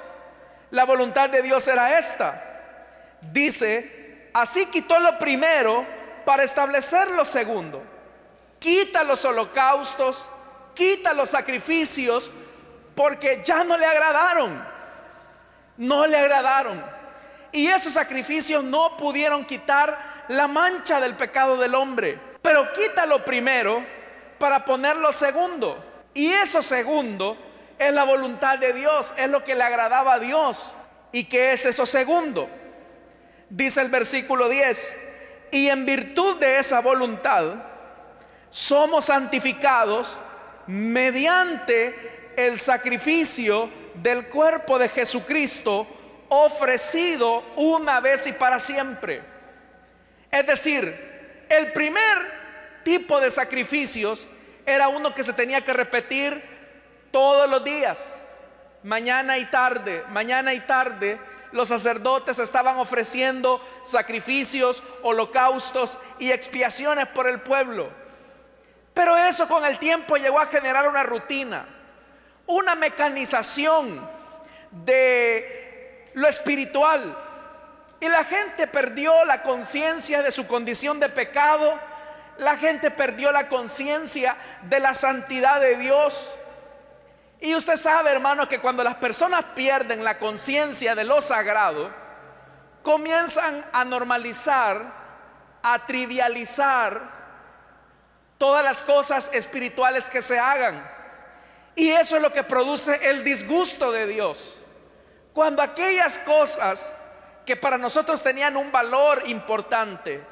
La 0.73 0.85
voluntad 0.85 1.29
de 1.29 1.43
Dios 1.43 1.67
era 1.67 1.99
esta. 1.99 2.43
Dice, 3.21 4.29
así 4.33 4.65
quitó 4.65 4.99
lo 4.99 5.19
primero 5.19 5.85
para 6.25 6.41
establecer 6.41 7.11
lo 7.11 7.25
segundo. 7.25 7.83
Quita 8.57 9.03
los 9.03 9.23
holocaustos, 9.23 10.25
quita 10.73 11.13
los 11.13 11.29
sacrificios, 11.29 12.31
porque 12.95 13.43
ya 13.45 13.63
no 13.63 13.77
le 13.77 13.85
agradaron. 13.85 14.65
No 15.77 16.07
le 16.07 16.17
agradaron. 16.17 16.83
Y 17.51 17.67
esos 17.67 17.93
sacrificios 17.93 18.63
no 18.63 18.97
pudieron 18.97 19.45
quitar 19.45 20.25
la 20.27 20.47
mancha 20.47 20.99
del 20.99 21.13
pecado 21.13 21.55
del 21.55 21.75
hombre. 21.75 22.19
Pero 22.41 22.73
quítalo 22.73 23.23
primero 23.23 23.85
para 24.39 24.65
ponerlo 24.65 25.11
segundo. 25.11 25.77
Y 26.15 26.31
eso 26.31 26.63
segundo 26.63 27.37
es 27.79 27.93
la 27.93 28.03
voluntad 28.03 28.59
de 28.59 28.73
Dios, 28.73 29.13
es 29.17 29.29
lo 29.29 29.43
que 29.43 29.55
le 29.55 29.63
agradaba 29.63 30.13
a 30.13 30.19
Dios. 30.19 30.71
¿Y 31.11 31.25
qué 31.25 31.53
es 31.53 31.65
eso 31.65 31.85
segundo? 31.85 32.49
Dice 33.49 33.81
el 33.81 33.89
versículo 33.89 34.49
10, 34.49 34.97
y 35.51 35.69
en 35.69 35.85
virtud 35.85 36.37
de 36.37 36.57
esa 36.57 36.81
voluntad 36.81 37.53
somos 38.49 39.05
santificados 39.05 40.17
mediante 40.67 42.33
el 42.35 42.57
sacrificio 42.57 43.69
del 43.95 44.27
cuerpo 44.27 44.79
de 44.79 44.89
Jesucristo 44.89 45.87
ofrecido 46.29 47.43
una 47.55 47.99
vez 47.99 48.25
y 48.25 48.33
para 48.33 48.59
siempre. 48.59 49.21
Es 50.31 50.47
decir, 50.47 51.45
el 51.49 51.71
primer 51.73 52.17
tipo 52.83 53.19
de 53.19 53.29
sacrificios 53.29 54.25
era 54.65 54.87
uno 54.87 55.13
que 55.13 55.23
se 55.23 55.33
tenía 55.33 55.61
que 55.61 55.73
repetir 55.73 56.52
todos 57.13 57.47
los 57.47 57.63
días, 57.63 58.15
mañana 58.81 59.37
y 59.37 59.45
tarde, 59.45 60.03
mañana 60.09 60.51
y 60.55 60.59
tarde. 60.61 61.19
Los 61.51 61.67
sacerdotes 61.69 62.39
estaban 62.39 62.77
ofreciendo 62.77 63.63
sacrificios, 63.83 64.81
holocaustos 65.03 65.99
y 66.17 66.31
expiaciones 66.31 67.07
por 67.09 67.29
el 67.29 67.39
pueblo. 67.39 67.87
Pero 68.95 69.15
eso 69.15 69.47
con 69.47 69.63
el 69.63 69.77
tiempo 69.77 70.17
llegó 70.17 70.39
a 70.39 70.47
generar 70.47 70.89
una 70.89 71.03
rutina, 71.03 71.67
una 72.47 72.73
mecanización 72.73 74.01
de 74.71 76.09
lo 76.15 76.27
espiritual, 76.27 77.15
y 77.99 78.09
la 78.09 78.23
gente 78.23 78.65
perdió 78.65 79.23
la 79.25 79.43
conciencia 79.43 80.23
de 80.23 80.31
su 80.31 80.47
condición 80.47 80.99
de 80.99 81.09
pecado. 81.09 81.79
La 82.39 82.57
gente 82.57 82.89
perdió 82.89 83.31
la 83.31 83.47
conciencia 83.47 84.35
de 84.63 84.79
la 84.79 84.95
santidad 84.95 85.61
de 85.61 85.77
Dios. 85.77 86.31
Y 87.43 87.53
usted 87.55 87.75
sabe, 87.75 88.09
hermano, 88.09 88.47
que 88.47 88.61
cuando 88.61 88.85
las 88.85 88.95
personas 88.95 89.43
pierden 89.53 90.01
la 90.01 90.17
conciencia 90.17 90.95
de 90.95 91.03
lo 91.03 91.21
sagrado, 91.21 91.91
comienzan 92.81 93.65
a 93.73 93.83
normalizar, 93.83 94.81
a 95.61 95.85
trivializar 95.85 97.01
todas 98.37 98.63
las 98.63 98.81
cosas 98.81 99.29
espirituales 99.33 100.07
que 100.07 100.21
se 100.21 100.39
hagan. 100.39 100.81
Y 101.75 101.89
eso 101.89 102.15
es 102.15 102.21
lo 102.21 102.31
que 102.31 102.43
produce 102.43 103.09
el 103.09 103.25
disgusto 103.25 103.91
de 103.91 104.07
Dios. 104.07 104.57
Cuando 105.33 105.61
aquellas 105.61 106.19
cosas 106.19 106.95
que 107.45 107.57
para 107.57 107.77
nosotros 107.77 108.23
tenían 108.23 108.55
un 108.55 108.71
valor 108.71 109.21
importante, 109.25 110.23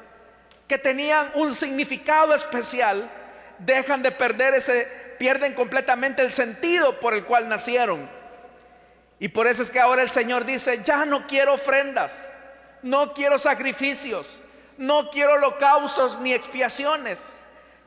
que 0.66 0.78
tenían 0.78 1.30
un 1.34 1.54
significado 1.54 2.34
especial, 2.34 3.06
dejan 3.58 4.02
de 4.02 4.12
perder 4.12 4.54
ese, 4.54 5.01
pierden 5.22 5.54
completamente 5.54 6.20
el 6.20 6.32
sentido 6.32 6.98
por 6.98 7.14
el 7.14 7.24
cual 7.24 7.48
nacieron. 7.48 8.10
Y 9.20 9.28
por 9.28 9.46
eso 9.46 9.62
es 9.62 9.70
que 9.70 9.78
ahora 9.78 10.02
el 10.02 10.08
Señor 10.08 10.44
dice, 10.44 10.82
ya 10.82 11.04
no 11.04 11.28
quiero 11.28 11.54
ofrendas, 11.54 12.24
no 12.82 13.14
quiero 13.14 13.38
sacrificios, 13.38 14.40
no 14.78 15.10
quiero 15.10 15.34
holocaustos 15.34 16.18
ni 16.18 16.34
expiaciones, 16.34 17.34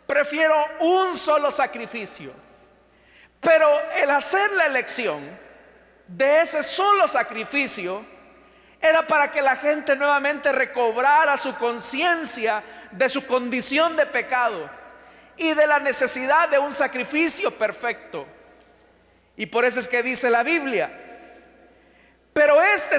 prefiero 0.07 0.55
un 0.79 1.17
solo 1.17 1.51
sacrificio. 1.51 2.31
Pero 3.41 3.67
el 3.97 4.09
hacer 4.11 4.53
la 4.53 4.67
elección 4.67 5.19
de 6.07 6.39
ese 6.39 6.63
solo 6.63 7.05
sacrificio, 7.05 8.01
era 8.79 9.05
para 9.05 9.29
que 9.29 9.41
la 9.41 9.57
gente 9.57 9.93
nuevamente 9.97 10.53
recobrara 10.53 11.35
su 11.35 11.53
conciencia 11.55 12.63
de 12.91 13.09
su 13.09 13.27
condición 13.27 13.97
de 13.97 14.05
pecado 14.05 14.84
y 15.37 15.53
de 15.53 15.67
la 15.67 15.79
necesidad 15.79 16.49
de 16.49 16.59
un 16.59 16.73
sacrificio 16.73 17.51
perfecto. 17.51 18.25
Y 19.37 19.45
por 19.47 19.65
eso 19.65 19.79
es 19.79 19.87
que 19.87 20.01
dice 20.01 20.29
la 20.29 20.43
Biblia, 20.43 20.89
pero 22.33 22.61
este, 22.61 22.97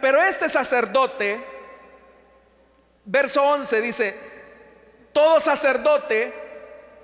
pero 0.00 0.22
este 0.22 0.48
sacerdote, 0.48 1.40
verso 3.04 3.42
11 3.42 3.80
dice, 3.80 4.16
todo 5.12 5.40
sacerdote 5.40 6.32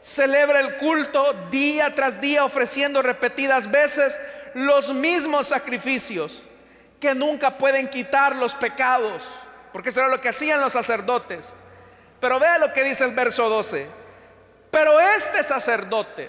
celebra 0.00 0.60
el 0.60 0.76
culto 0.76 1.32
día 1.50 1.94
tras 1.94 2.20
día 2.20 2.44
ofreciendo 2.44 3.02
repetidas 3.02 3.70
veces 3.70 4.18
los 4.54 4.94
mismos 4.94 5.48
sacrificios 5.48 6.42
que 7.00 7.14
nunca 7.14 7.58
pueden 7.58 7.88
quitar 7.88 8.36
los 8.36 8.54
pecados, 8.54 9.22
porque 9.72 9.90
eso 9.90 10.00
era 10.00 10.08
lo 10.08 10.20
que 10.20 10.30
hacían 10.30 10.60
los 10.60 10.72
sacerdotes. 10.72 11.54
Pero 12.20 12.40
vea 12.40 12.58
lo 12.58 12.72
que 12.72 12.82
dice 12.82 13.04
el 13.04 13.12
verso 13.12 13.48
12. 13.48 13.86
Pero 14.70 15.00
este 15.00 15.42
sacerdote, 15.42 16.28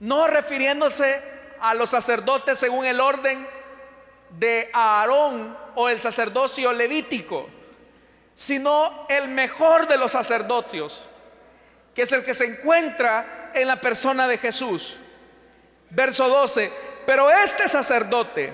no 0.00 0.26
refiriéndose 0.26 1.20
a 1.60 1.74
los 1.74 1.90
sacerdotes 1.90 2.58
según 2.58 2.84
el 2.84 3.00
orden 3.00 3.46
de 4.30 4.70
Aarón 4.72 5.56
o 5.74 5.88
el 5.88 6.00
sacerdocio 6.00 6.72
levítico, 6.72 7.48
sino 8.34 9.06
el 9.08 9.28
mejor 9.28 9.88
de 9.88 9.96
los 9.96 10.12
sacerdocios, 10.12 11.04
que 11.94 12.02
es 12.02 12.12
el 12.12 12.24
que 12.24 12.34
se 12.34 12.44
encuentra 12.44 13.50
en 13.54 13.66
la 13.66 13.80
persona 13.80 14.28
de 14.28 14.38
Jesús. 14.38 14.96
Verso 15.90 16.28
12, 16.28 16.70
pero 17.06 17.30
este 17.30 17.66
sacerdote, 17.66 18.52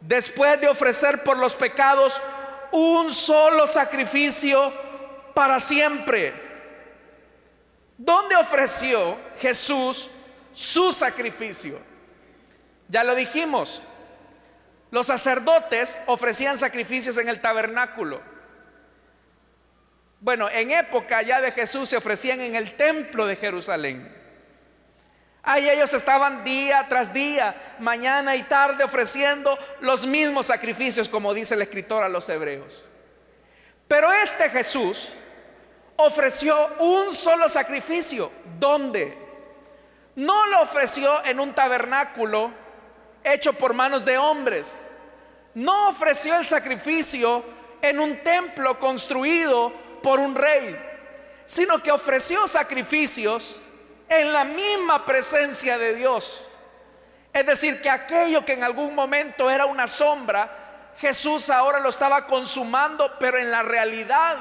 después 0.00 0.60
de 0.60 0.68
ofrecer 0.68 1.22
por 1.22 1.36
los 1.36 1.54
pecados 1.54 2.20
un 2.72 3.12
solo 3.14 3.66
sacrificio 3.66 4.72
para 5.34 5.60
siempre, 5.60 6.51
¿dónde 8.04 8.36
ofreció 8.36 9.16
Jesús 9.40 10.10
su 10.54 10.92
sacrificio? 10.92 11.78
Ya 12.88 13.04
lo 13.04 13.14
dijimos, 13.14 13.82
los 14.90 15.06
sacerdotes 15.06 16.02
ofrecían 16.06 16.58
sacrificios 16.58 17.16
en 17.16 17.28
el 17.28 17.40
tabernáculo. 17.40 18.20
Bueno, 20.20 20.48
en 20.50 20.70
época 20.70 21.22
ya 21.22 21.40
de 21.40 21.50
Jesús 21.50 21.88
se 21.88 21.96
ofrecían 21.96 22.40
en 22.40 22.54
el 22.54 22.76
templo 22.76 23.26
de 23.26 23.36
Jerusalén. 23.36 24.22
Ahí 25.42 25.68
ellos 25.68 25.92
estaban 25.94 26.44
día 26.44 26.86
tras 26.88 27.12
día, 27.12 27.74
mañana 27.80 28.36
y 28.36 28.44
tarde 28.44 28.84
ofreciendo 28.84 29.58
los 29.80 30.06
mismos 30.06 30.46
sacrificios 30.46 31.08
como 31.08 31.34
dice 31.34 31.54
el 31.54 31.62
escritor 31.62 32.04
a 32.04 32.08
los 32.08 32.28
hebreos. 32.28 32.84
Pero 33.88 34.12
este 34.12 34.48
Jesús 34.50 35.08
ofreció 35.96 36.56
un 36.78 37.14
solo 37.14 37.48
sacrificio. 37.48 38.30
¿Dónde? 38.58 39.18
No 40.16 40.46
lo 40.46 40.62
ofreció 40.62 41.24
en 41.24 41.40
un 41.40 41.54
tabernáculo 41.54 42.50
hecho 43.24 43.52
por 43.52 43.74
manos 43.74 44.04
de 44.04 44.18
hombres. 44.18 44.82
No 45.54 45.88
ofreció 45.88 46.36
el 46.36 46.46
sacrificio 46.46 47.44
en 47.80 48.00
un 48.00 48.18
templo 48.18 48.78
construido 48.78 49.72
por 50.02 50.18
un 50.18 50.34
rey, 50.34 50.78
sino 51.44 51.82
que 51.82 51.92
ofreció 51.92 52.46
sacrificios 52.46 53.56
en 54.08 54.32
la 54.32 54.44
misma 54.44 55.04
presencia 55.04 55.78
de 55.78 55.94
Dios. 55.94 56.44
Es 57.32 57.46
decir, 57.46 57.80
que 57.80 57.88
aquello 57.88 58.44
que 58.44 58.52
en 58.52 58.62
algún 58.62 58.94
momento 58.94 59.50
era 59.50 59.64
una 59.66 59.88
sombra, 59.88 60.92
Jesús 60.98 61.48
ahora 61.48 61.80
lo 61.80 61.88
estaba 61.88 62.26
consumando, 62.26 63.16
pero 63.18 63.38
en 63.38 63.50
la 63.50 63.62
realidad. 63.62 64.36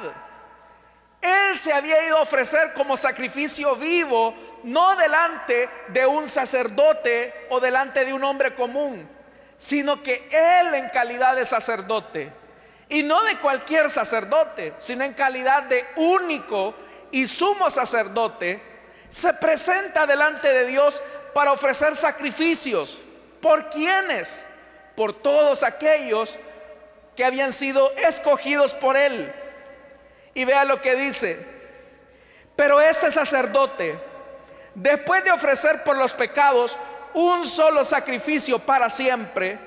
Él 1.21 1.55
se 1.55 1.71
había 1.71 2.05
ido 2.05 2.17
a 2.17 2.21
ofrecer 2.21 2.73
como 2.73 2.97
sacrificio 2.97 3.75
vivo, 3.75 4.33
no 4.63 4.95
delante 4.95 5.69
de 5.89 6.05
un 6.05 6.27
sacerdote 6.27 7.33
o 7.49 7.59
delante 7.59 8.03
de 8.05 8.13
un 8.13 8.23
hombre 8.23 8.55
común, 8.55 9.07
sino 9.57 10.01
que 10.01 10.27
Él 10.31 10.73
en 10.73 10.89
calidad 10.89 11.35
de 11.35 11.45
sacerdote, 11.45 12.31
y 12.89 13.03
no 13.03 13.21
de 13.23 13.37
cualquier 13.37 13.89
sacerdote, 13.89 14.73
sino 14.77 15.03
en 15.03 15.13
calidad 15.13 15.63
de 15.63 15.85
único 15.95 16.73
y 17.11 17.27
sumo 17.27 17.69
sacerdote, 17.69 18.59
se 19.09 19.33
presenta 19.35 20.07
delante 20.07 20.51
de 20.51 20.65
Dios 20.65 21.01
para 21.33 21.51
ofrecer 21.51 21.95
sacrificios. 21.95 22.97
¿Por 23.41 23.69
quiénes? 23.69 24.41
Por 24.95 25.13
todos 25.13 25.63
aquellos 25.63 26.37
que 27.15 27.25
habían 27.25 27.53
sido 27.53 27.91
escogidos 27.97 28.73
por 28.73 28.97
Él. 28.97 29.31
Y 30.33 30.45
vea 30.45 30.63
lo 30.65 30.81
que 30.81 30.95
dice. 30.95 31.37
Pero 32.55 32.79
este 32.79 33.11
sacerdote, 33.11 33.97
después 34.75 35.23
de 35.23 35.31
ofrecer 35.31 35.83
por 35.83 35.97
los 35.97 36.13
pecados 36.13 36.77
un 37.13 37.45
solo 37.45 37.83
sacrificio 37.83 38.59
para 38.59 38.89
siempre, 38.89 39.57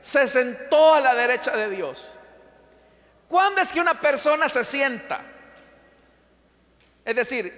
se 0.00 0.26
sentó 0.28 0.94
a 0.94 1.00
la 1.00 1.14
derecha 1.14 1.56
de 1.56 1.70
Dios. 1.70 2.06
¿Cuándo 3.28 3.60
es 3.60 3.72
que 3.72 3.80
una 3.80 4.00
persona 4.00 4.48
se 4.48 4.64
sienta? 4.64 5.20
Es 7.04 7.14
decir, 7.14 7.52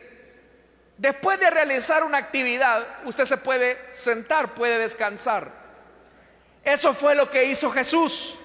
después 0.99 1.39
de 1.39 1.51
realizar 1.51 2.03
una 2.03 2.19
actividad, 2.19 2.87
usted 3.05 3.25
se 3.25 3.37
puede 3.37 3.79
sentar, 3.93 4.55
puede 4.55 4.79
descansar. 4.79 5.51
Eso 6.65 6.93
fue 6.95 7.15
lo 7.15 7.31
que 7.31 7.45
hizo 7.45 7.71
Jesús. 7.71 8.37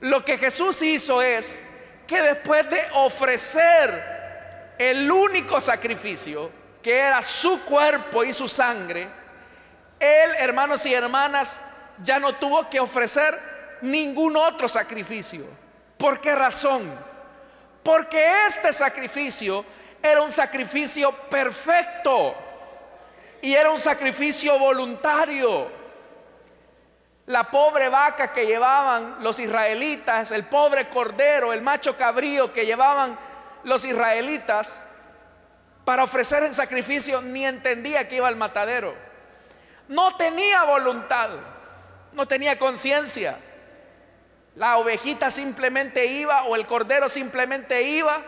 Lo 0.00 0.24
que 0.24 0.36
Jesús 0.36 0.82
hizo 0.82 1.22
es 1.22 1.60
que 2.06 2.20
después 2.22 2.68
de 2.70 2.82
ofrecer 2.94 4.74
el 4.78 5.10
único 5.10 5.60
sacrificio, 5.60 6.50
que 6.82 6.96
era 6.96 7.20
su 7.22 7.64
cuerpo 7.64 8.24
y 8.24 8.32
su 8.32 8.48
sangre, 8.48 9.08
él, 9.98 10.30
hermanos 10.38 10.84
y 10.86 10.94
hermanas, 10.94 11.60
ya 12.04 12.18
no 12.18 12.34
tuvo 12.34 12.68
que 12.68 12.78
ofrecer 12.78 13.36
ningún 13.80 14.36
otro 14.36 14.68
sacrificio. 14.68 15.44
¿Por 15.96 16.20
qué 16.20 16.34
razón? 16.34 16.82
Porque 17.82 18.46
este 18.46 18.72
sacrificio 18.72 19.64
era 20.02 20.22
un 20.22 20.30
sacrificio 20.30 21.12
perfecto 21.12 22.34
y 23.40 23.54
era 23.54 23.70
un 23.70 23.80
sacrificio 23.80 24.58
voluntario. 24.58 25.85
La 27.26 27.50
pobre 27.50 27.88
vaca 27.88 28.32
que 28.32 28.46
llevaban 28.46 29.16
los 29.20 29.38
israelitas, 29.40 30.30
el 30.30 30.44
pobre 30.44 30.88
cordero, 30.88 31.52
el 31.52 31.60
macho 31.60 31.96
cabrío 31.96 32.52
que 32.52 32.64
llevaban 32.64 33.18
los 33.64 33.84
israelitas 33.84 34.82
para 35.84 36.04
ofrecer 36.04 36.44
el 36.44 36.54
sacrificio, 36.54 37.20
ni 37.22 37.44
entendía 37.44 38.06
que 38.06 38.16
iba 38.16 38.28
al 38.28 38.36
matadero. 38.36 38.94
No 39.88 40.16
tenía 40.16 40.64
voluntad, 40.64 41.30
no 42.12 42.26
tenía 42.26 42.58
conciencia. 42.58 43.36
La 44.54 44.78
ovejita 44.78 45.30
simplemente 45.30 46.06
iba 46.06 46.44
o 46.44 46.56
el 46.56 46.66
cordero 46.66 47.08
simplemente 47.08 47.82
iba 47.82 48.22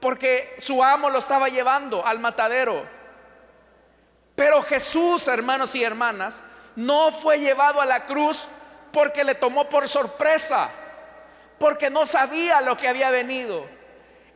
porque 0.00 0.54
su 0.58 0.82
amo 0.82 1.08
lo 1.10 1.18
estaba 1.18 1.48
llevando 1.48 2.06
al 2.06 2.18
matadero. 2.18 2.84
Pero 4.34 4.62
Jesús, 4.62 5.28
hermanos 5.28 5.74
y 5.74 5.82
hermanas, 5.82 6.42
no 6.76 7.10
fue 7.10 7.40
llevado 7.40 7.80
a 7.80 7.86
la 7.86 8.06
cruz 8.06 8.46
porque 8.92 9.24
le 9.24 9.34
tomó 9.34 9.68
por 9.68 9.88
sorpresa, 9.88 10.70
porque 11.58 11.90
no 11.90 12.06
sabía 12.06 12.60
lo 12.60 12.76
que 12.76 12.88
había 12.88 13.10
venido. 13.10 13.66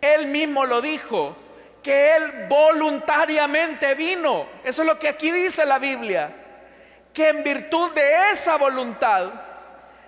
Él 0.00 0.26
mismo 0.26 0.64
lo 0.66 0.80
dijo, 0.80 1.36
que 1.82 2.16
él 2.16 2.46
voluntariamente 2.48 3.94
vino. 3.94 4.46
Eso 4.64 4.82
es 4.82 4.88
lo 4.88 4.98
que 4.98 5.08
aquí 5.08 5.30
dice 5.30 5.64
la 5.64 5.78
Biblia, 5.78 6.30
que 7.12 7.28
en 7.28 7.42
virtud 7.42 7.90
de 7.92 8.30
esa 8.32 8.56
voluntad 8.56 9.30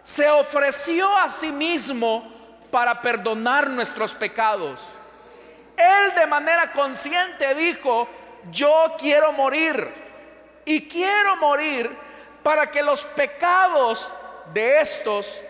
se 0.03 0.29
ofreció 0.29 1.17
a 1.19 1.31
sí 1.31 1.53
mismo 1.53 2.31
para 2.71 3.01
perdonar 3.01 3.71
nuestros 3.71 4.15
pecados. 4.15 4.87
Él 5.77 6.15
de 6.15 6.27
manera 6.27 6.73
consciente 6.73 7.55
dijo, 7.55 8.09
yo 8.51 8.97
quiero 8.99 9.33
morir 9.33 9.87
y 10.65 10.89
quiero 10.89 11.37
morir 11.37 11.91
para 12.43 12.71
que 12.71 12.83
los 12.83 13.03
pecados 13.05 14.13
de 14.53 14.81
estos 14.81 15.41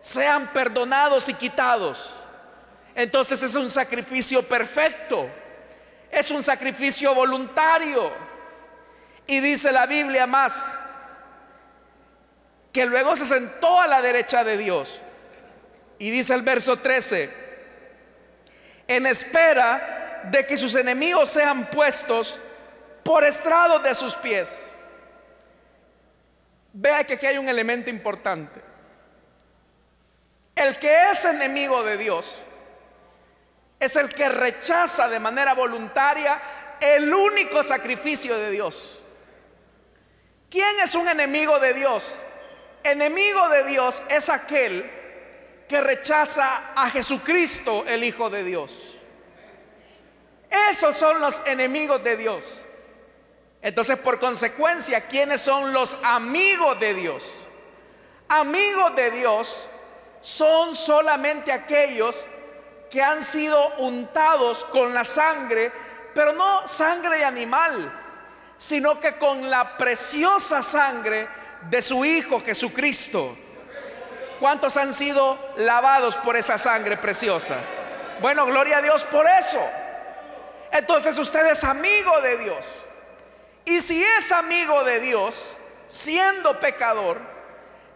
sean 0.00 0.52
perdonados 0.52 1.28
y 1.28 1.34
quitados. 1.34 2.14
Entonces 2.94 3.42
es 3.42 3.54
un 3.54 3.70
sacrificio 3.70 4.42
perfecto, 4.42 5.28
es 6.10 6.30
un 6.30 6.42
sacrificio 6.42 7.14
voluntario. 7.14 8.10
Y 9.26 9.40
dice 9.40 9.70
la 9.70 9.86
Biblia 9.86 10.26
más, 10.26 10.78
que 12.72 12.86
luego 12.86 13.14
se 13.14 13.26
sentó 13.26 13.80
a 13.80 13.86
la 13.86 14.00
derecha 14.00 14.42
de 14.42 14.56
Dios. 14.56 15.00
Y 15.98 16.10
dice 16.10 16.34
el 16.34 16.42
verso 16.42 16.78
13, 16.78 17.30
en 18.86 19.06
espera 19.06 20.22
de 20.24 20.46
que 20.46 20.56
sus 20.56 20.74
enemigos 20.74 21.30
sean 21.30 21.66
puestos 21.66 22.36
por 23.04 23.24
estrado 23.24 23.80
de 23.80 23.94
sus 23.94 24.14
pies. 24.14 24.74
Vea 26.72 27.04
que 27.04 27.14
aquí 27.14 27.26
hay 27.26 27.38
un 27.38 27.48
elemento 27.48 27.90
importante. 27.90 28.60
El 30.54 30.78
que 30.78 31.10
es 31.10 31.24
enemigo 31.24 31.82
de 31.82 31.96
Dios 31.96 32.42
es 33.78 33.96
el 33.96 34.12
que 34.12 34.28
rechaza 34.28 35.08
de 35.08 35.20
manera 35.20 35.54
voluntaria 35.54 36.40
el 36.80 37.12
único 37.12 37.62
sacrificio 37.62 38.38
de 38.38 38.50
Dios. 38.50 39.00
¿Quién 40.50 40.80
es 40.80 40.94
un 40.94 41.08
enemigo 41.08 41.58
de 41.58 41.74
Dios? 41.74 42.16
Enemigo 42.82 43.48
de 43.48 43.64
Dios 43.64 44.02
es 44.08 44.28
aquel 44.28 44.90
que 45.68 45.80
rechaza 45.80 46.72
a 46.74 46.88
Jesucristo, 46.90 47.84
el 47.86 48.02
Hijo 48.02 48.30
de 48.30 48.42
Dios. 48.42 48.72
Esos 50.70 50.96
son 50.96 51.20
los 51.20 51.46
enemigos 51.46 52.02
de 52.02 52.16
Dios. 52.16 52.62
Entonces, 53.60 53.98
por 53.98 54.20
consecuencia, 54.20 55.00
¿quiénes 55.02 55.40
son 55.40 55.72
los 55.72 55.98
amigos 56.04 56.78
de 56.78 56.94
Dios? 56.94 57.24
Amigos 58.28 58.94
de 58.94 59.10
Dios 59.10 59.56
son 60.20 60.76
solamente 60.76 61.52
aquellos 61.52 62.24
que 62.90 63.02
han 63.02 63.22
sido 63.22 63.58
untados 63.78 64.64
con 64.66 64.94
la 64.94 65.04
sangre, 65.04 65.72
pero 66.14 66.32
no 66.32 66.66
sangre 66.66 67.18
de 67.18 67.24
animal, 67.24 67.92
sino 68.56 69.00
que 69.00 69.16
con 69.16 69.50
la 69.50 69.76
preciosa 69.76 70.62
sangre 70.62 71.28
de 71.62 71.82
su 71.82 72.04
Hijo 72.04 72.40
Jesucristo. 72.40 73.36
¿Cuántos 74.40 74.76
han 74.76 74.94
sido 74.94 75.36
lavados 75.56 76.16
por 76.16 76.36
esa 76.36 76.58
sangre 76.58 76.96
preciosa? 76.96 77.56
Bueno, 78.20 78.46
gloria 78.46 78.78
a 78.78 78.82
Dios 78.82 79.02
por 79.04 79.26
eso. 79.26 79.60
Entonces 80.70 81.18
usted 81.18 81.46
es 81.46 81.64
amigo 81.64 82.20
de 82.20 82.38
Dios. 82.38 82.66
Y 83.68 83.82
si 83.82 84.02
es 84.02 84.32
amigo 84.32 84.82
de 84.82 84.98
Dios, 84.98 85.52
siendo 85.88 86.58
pecador, 86.58 87.20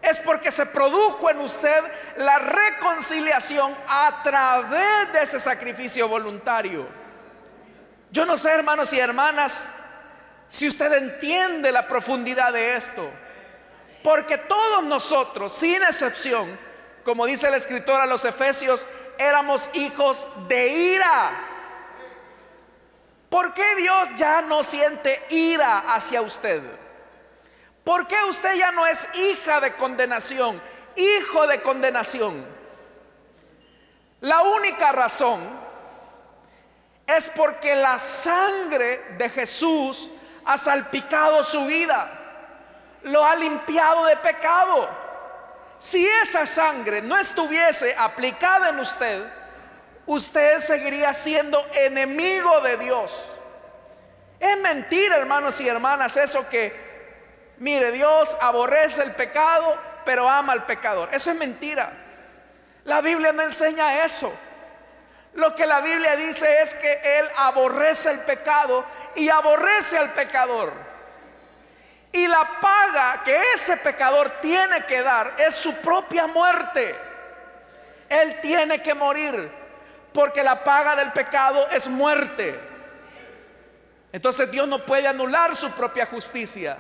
es 0.03 0.19
porque 0.19 0.51
se 0.51 0.67
produjo 0.67 1.31
en 1.31 1.39
usted 1.41 1.83
la 2.19 2.39
reconciliación 2.39 3.75
a 3.89 4.21
través 4.23 5.13
de 5.15 5.23
ese 5.23 5.41
sacrificio 5.41 6.09
voluntario. 6.09 6.87
Yo 8.11 8.27
no 8.27 8.37
sé, 8.37 8.51
hermanos 8.51 8.93
y 8.93 9.01
hermanas, 9.01 9.71
si 10.51 10.69
usted 10.69 10.93
entiende 10.93 11.73
la 11.73 11.89
profundidad 11.89 12.53
de 12.53 12.77
esto. 12.77 13.09
Porque 14.03 14.37
todos 14.37 14.85
nosotros, 14.85 15.55
sin 15.55 15.83
excepción, 15.83 16.59
como 17.03 17.25
dice 17.25 17.49
el 17.49 17.55
escritor 17.55 17.99
a 17.99 18.05
los 18.07 18.27
Efesios, 18.27 18.85
éramos 19.17 19.71
hijos 19.75 20.27
de 20.49 20.69
ira. 20.69 21.52
¿Por 23.33 23.55
qué 23.55 23.75
Dios 23.77 24.11
ya 24.17 24.43
no 24.43 24.63
siente 24.63 25.25
ira 25.31 25.95
hacia 25.95 26.21
usted? 26.21 26.63
¿Por 27.83 28.07
qué 28.07 28.17
usted 28.29 28.55
ya 28.55 28.71
no 28.71 28.87
es 28.87 29.09
hija 29.17 29.59
de 29.59 29.75
condenación, 29.75 30.61
hijo 30.95 31.47
de 31.49 31.63
condenación? 31.63 32.45
La 34.21 34.43
única 34.43 34.93
razón 34.93 35.41
es 37.07 37.27
porque 37.29 37.75
la 37.75 37.99
sangre 37.99 39.17
de 39.17 39.29
Jesús 39.31 40.11
ha 40.45 40.59
salpicado 40.59 41.43
su 41.43 41.65
vida 41.65 42.19
lo 43.05 43.25
ha 43.25 43.35
limpiado 43.35 44.05
de 44.07 44.17
pecado. 44.17 44.89
Si 45.79 46.07
esa 46.23 46.47
sangre 46.47 47.03
no 47.03 47.17
estuviese 47.17 47.95
aplicada 47.97 48.69
en 48.69 48.79
usted, 48.79 49.25
usted 50.07 50.61
seguiría 50.61 51.13
siendo 51.13 51.65
enemigo 51.75 52.61
de 52.61 52.77
Dios. 52.79 53.25
Es 54.41 54.59
mentira, 54.59 55.17
hermanos 55.17 55.61
y 55.61 55.69
hermanas, 55.69 56.17
eso 56.17 56.49
que, 56.49 56.73
mire, 57.59 57.93
Dios 57.93 58.37
aborrece 58.41 59.03
el 59.03 59.13
pecado, 59.13 59.79
pero 60.05 60.29
ama 60.29 60.53
al 60.53 60.67
pecador. 60.67 61.09
Eso 61.13 61.31
es 61.31 61.37
mentira. 61.37 61.93
La 62.85 63.01
Biblia 63.01 63.33
no 63.33 63.43
enseña 63.43 64.05
eso. 64.05 64.33
Lo 65.35 65.55
que 65.55 65.67
la 65.67 65.81
Biblia 65.81 66.17
dice 66.17 66.61
es 66.61 66.75
que 66.75 67.19
Él 67.21 67.29
aborrece 67.37 68.11
el 68.11 68.19
pecado 68.21 68.85
y 69.15 69.29
aborrece 69.29 69.97
al 69.97 70.11
pecador. 70.11 70.73
Y 72.13 72.27
la 72.27 72.47
paga 72.61 73.23
que 73.25 73.37
ese 73.55 73.77
pecador 73.79 74.29
tiene 74.43 74.85
que 74.85 75.03
dar 75.03 75.33
es 75.39 75.55
su 75.55 75.75
propia 75.77 76.27
muerte. 76.27 76.95
Él 78.09 78.41
tiene 78.43 78.83
que 78.83 78.93
morir 78.93 79.62
porque 80.13 80.43
la 80.43 80.63
paga 80.63 80.97
del 80.97 81.13
pecado 81.13 81.69
es 81.71 81.89
muerte. 81.89 82.59
Entonces 84.13 84.51
Dios 84.51 84.69
no 84.69 84.85
puede 84.85 85.09
anular 85.09 85.57
su 85.57 85.71
propia 85.73 86.07
justicia. 86.07 86.77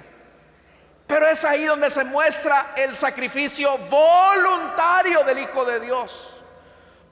Pero 1.06 1.26
es 1.26 1.44
ahí 1.44 1.64
donde 1.64 1.90
se 1.90 2.04
muestra 2.04 2.72
el 2.76 2.94
sacrificio 2.94 3.76
voluntario 3.78 5.24
del 5.24 5.38
Hijo 5.40 5.64
de 5.64 5.80
Dios. 5.80 6.36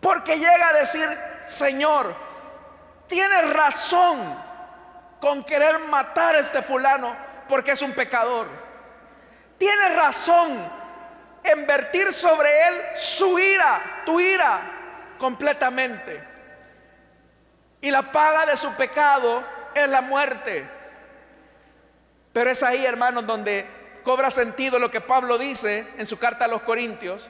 Porque 0.01 0.39
llega 0.39 0.69
a 0.69 0.73
decir, 0.75 1.07
Señor, 1.47 2.15
tienes 3.07 3.53
razón 3.53 4.19
con 5.21 5.45
querer 5.45 5.79
matar 5.81 6.35
a 6.35 6.39
este 6.39 6.63
fulano 6.63 7.15
porque 7.49 7.73
es 7.73 7.83
un 7.83 7.93
pecador. 7.93 8.47
Tiene 9.59 9.91
razón 9.91 10.57
en 11.43 11.67
vertir 11.67 12.13
sobre 12.13 12.69
él 12.69 12.75
su 12.95 13.39
ira, 13.39 14.03
tu 14.07 14.19
ira, 14.19 14.80
completamente. 15.21 16.21
Y 17.81 17.91
la 17.93 18.11
paga 18.11 18.47
de 18.47 18.57
su 18.57 18.75
pecado 18.75 19.45
es 19.75 19.89
la 19.89 20.01
muerte. 20.01 20.69
Pero 22.33 22.51
es 22.51 22.63
ahí, 22.63 22.85
hermanos, 22.85 23.27
donde 23.27 23.67
cobra 24.03 24.31
sentido 24.31 24.79
lo 24.79 24.91
que 24.91 25.01
Pablo 25.01 25.39
dice 25.39 25.87
en 25.99 26.07
su 26.07 26.19
carta 26.19 26.47
a 26.47 26.49
los 26.49 26.63
Corintios, 26.63 27.29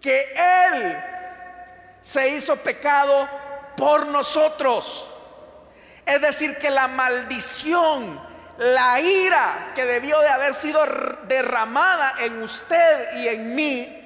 que 0.00 0.34
Él 0.36 1.02
se 2.00 2.28
hizo 2.28 2.56
pecado 2.56 3.28
por 3.76 4.06
nosotros. 4.06 5.08
Es 6.06 6.20
decir, 6.20 6.56
que 6.58 6.70
la 6.70 6.86
maldición 6.86 8.30
la 8.60 9.00
ira 9.00 9.72
que 9.74 9.86
debió 9.86 10.20
de 10.20 10.28
haber 10.28 10.52
sido 10.52 10.84
derramada 11.26 12.16
en 12.18 12.42
usted 12.42 13.16
y 13.16 13.28
en 13.28 13.54
mí 13.54 13.99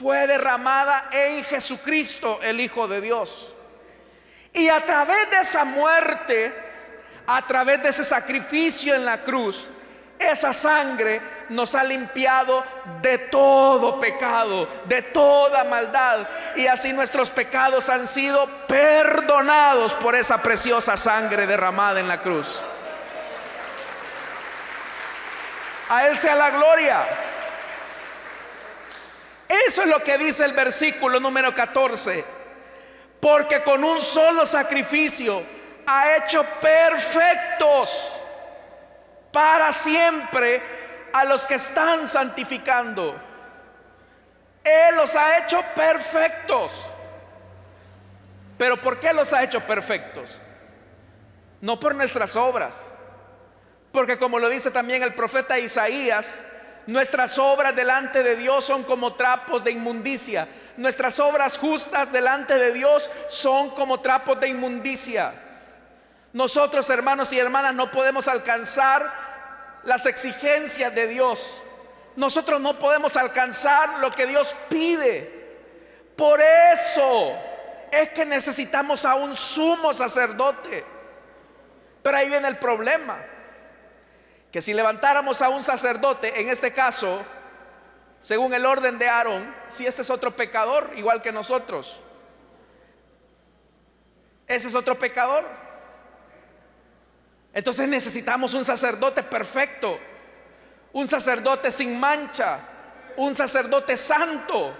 fue 0.00 0.26
derramada 0.26 1.08
en 1.12 1.44
Jesucristo, 1.44 2.40
el 2.42 2.58
Hijo 2.58 2.88
de 2.88 3.02
Dios. 3.02 3.50
Y 4.54 4.68
a 4.70 4.80
través 4.80 5.30
de 5.30 5.40
esa 5.40 5.64
muerte, 5.64 6.54
a 7.26 7.46
través 7.46 7.82
de 7.82 7.90
ese 7.90 8.02
sacrificio 8.02 8.94
en 8.94 9.04
la 9.04 9.18
cruz, 9.18 9.68
esa 10.18 10.54
sangre 10.54 11.20
nos 11.50 11.74
ha 11.74 11.84
limpiado 11.84 12.64
de 13.02 13.18
todo 13.18 14.00
pecado, 14.00 14.66
de 14.86 15.02
toda 15.02 15.64
maldad. 15.64 16.26
Y 16.56 16.66
así 16.66 16.94
nuestros 16.94 17.28
pecados 17.28 17.90
han 17.90 18.06
sido 18.06 18.46
perdonados 18.66 19.92
por 19.94 20.14
esa 20.14 20.40
preciosa 20.42 20.96
sangre 20.96 21.46
derramada 21.46 22.00
en 22.00 22.08
la 22.08 22.22
cruz. 22.22 22.62
A 25.90 26.06
Él 26.06 26.16
sea 26.16 26.36
la 26.36 26.50
gloria. 26.50 27.29
Eso 29.66 29.82
es 29.82 29.88
lo 29.88 30.02
que 30.04 30.16
dice 30.16 30.44
el 30.44 30.52
versículo 30.52 31.18
número 31.18 31.52
14. 31.52 32.24
Porque 33.20 33.62
con 33.62 33.82
un 33.82 34.00
solo 34.00 34.46
sacrificio 34.46 35.42
ha 35.86 36.16
hecho 36.16 36.44
perfectos 36.60 38.12
para 39.32 39.72
siempre 39.72 40.62
a 41.12 41.24
los 41.24 41.44
que 41.44 41.54
están 41.56 42.06
santificando. 42.06 43.20
Él 44.62 44.94
los 44.94 45.16
ha 45.16 45.38
hecho 45.38 45.60
perfectos. 45.74 46.86
Pero 48.56 48.80
¿por 48.80 49.00
qué 49.00 49.12
los 49.12 49.32
ha 49.32 49.42
hecho 49.42 49.60
perfectos? 49.60 50.38
No 51.60 51.80
por 51.80 51.94
nuestras 51.96 52.36
obras 52.36 52.84
porque 53.92 54.18
como 54.18 54.38
lo 54.38 54.48
dice 54.48 54.70
también 54.70 55.02
el 55.02 55.14
profeta 55.14 55.58
Isaías, 55.58 56.40
nuestras 56.90 57.38
obras 57.38 57.76
delante 57.76 58.24
de 58.24 58.34
Dios 58.34 58.64
son 58.64 58.82
como 58.82 59.14
trapos 59.14 59.62
de 59.62 59.70
inmundicia. 59.70 60.48
Nuestras 60.76 61.20
obras 61.20 61.56
justas 61.56 62.10
delante 62.10 62.58
de 62.58 62.72
Dios 62.72 63.08
son 63.28 63.70
como 63.70 64.00
trapos 64.00 64.40
de 64.40 64.48
inmundicia. 64.48 65.32
Nosotros, 66.32 66.90
hermanos 66.90 67.32
y 67.32 67.38
hermanas, 67.38 67.74
no 67.74 67.92
podemos 67.92 68.26
alcanzar 68.26 69.08
las 69.84 70.04
exigencias 70.06 70.92
de 70.92 71.06
Dios. 71.06 71.58
Nosotros 72.16 72.60
no 72.60 72.76
podemos 72.76 73.16
alcanzar 73.16 74.00
lo 74.00 74.10
que 74.10 74.26
Dios 74.26 74.52
pide. 74.68 75.58
Por 76.16 76.40
eso 76.40 77.36
es 77.92 78.08
que 78.08 78.24
necesitamos 78.24 79.04
a 79.04 79.14
un 79.14 79.36
sumo 79.36 79.94
sacerdote. 79.94 80.84
Pero 82.02 82.16
ahí 82.16 82.28
viene 82.28 82.48
el 82.48 82.56
problema 82.56 83.16
que 84.52 84.60
si 84.60 84.74
levantáramos 84.74 85.42
a 85.42 85.48
un 85.48 85.62
sacerdote, 85.62 86.40
en 86.40 86.48
este 86.48 86.72
caso, 86.72 87.22
según 88.20 88.52
el 88.52 88.66
orden 88.66 88.98
de 88.98 89.08
Aarón, 89.08 89.54
si 89.68 89.86
ese 89.86 90.02
es 90.02 90.10
otro 90.10 90.32
pecador, 90.32 90.90
igual 90.96 91.22
que 91.22 91.32
nosotros, 91.32 91.98
ese 94.46 94.68
es 94.68 94.74
otro 94.74 94.96
pecador. 94.96 95.46
Entonces 97.52 97.88
necesitamos 97.88 98.52
un 98.54 98.64
sacerdote 98.64 99.22
perfecto, 99.22 99.98
un 100.92 101.06
sacerdote 101.06 101.70
sin 101.70 101.98
mancha, 101.98 102.58
un 103.16 103.34
sacerdote 103.34 103.96
santo. 103.96 104.74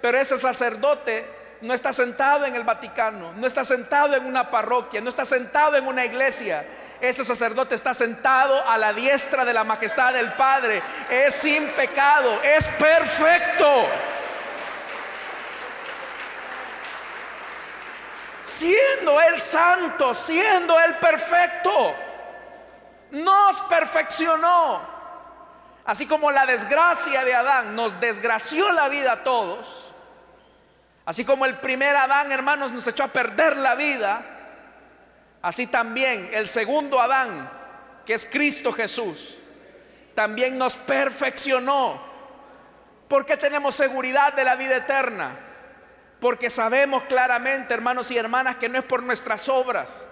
Pero 0.00 0.18
ese 0.18 0.38
sacerdote 0.38 1.26
no 1.60 1.74
está 1.74 1.92
sentado 1.92 2.46
en 2.46 2.54
el 2.54 2.64
Vaticano, 2.64 3.32
no 3.34 3.46
está 3.46 3.64
sentado 3.64 4.14
en 4.16 4.24
una 4.24 4.50
parroquia, 4.50 5.00
no 5.00 5.10
está 5.10 5.24
sentado 5.26 5.76
en 5.76 5.86
una 5.86 6.04
iglesia 6.04 6.64
ese 7.08 7.24
sacerdote 7.24 7.74
está 7.74 7.92
sentado 7.92 8.66
a 8.66 8.78
la 8.78 8.92
diestra 8.92 9.44
de 9.44 9.52
la 9.52 9.64
majestad 9.64 10.14
del 10.14 10.32
Padre. 10.32 10.82
Es 11.10 11.34
sin 11.34 11.66
pecado, 11.68 12.40
es 12.42 12.66
perfecto. 12.68 13.86
Siendo 18.42 19.20
Él 19.20 19.38
santo, 19.40 20.14
siendo 20.14 20.78
Él 20.80 20.96
perfecto, 20.96 21.94
nos 23.10 23.60
perfeccionó. 23.62 24.80
Así 25.84 26.06
como 26.06 26.30
la 26.30 26.46
desgracia 26.46 27.24
de 27.24 27.34
Adán 27.34 27.76
nos 27.76 28.00
desgració 28.00 28.72
la 28.72 28.88
vida 28.88 29.12
a 29.12 29.24
todos. 29.24 29.92
Así 31.04 31.24
como 31.24 31.44
el 31.44 31.54
primer 31.56 31.94
Adán, 31.96 32.32
hermanos, 32.32 32.72
nos 32.72 32.86
echó 32.86 33.04
a 33.04 33.08
perder 33.08 33.56
la 33.58 33.74
vida 33.74 34.33
Así 35.44 35.66
también 35.66 36.30
el 36.32 36.48
segundo 36.48 36.98
Adán, 36.98 37.50
que 38.06 38.14
es 38.14 38.24
Cristo 38.24 38.72
Jesús, 38.72 39.36
también 40.14 40.56
nos 40.56 40.74
perfeccionó. 40.74 42.00
Porque 43.08 43.36
tenemos 43.36 43.74
seguridad 43.74 44.32
de 44.32 44.42
la 44.42 44.56
vida 44.56 44.78
eterna. 44.78 45.36
Porque 46.18 46.48
sabemos 46.48 47.02
claramente, 47.02 47.74
hermanos 47.74 48.10
y 48.10 48.16
hermanas, 48.16 48.56
que 48.56 48.70
no 48.70 48.78
es 48.78 48.86
por 48.86 49.02
nuestras 49.02 49.46
obras, 49.50 50.06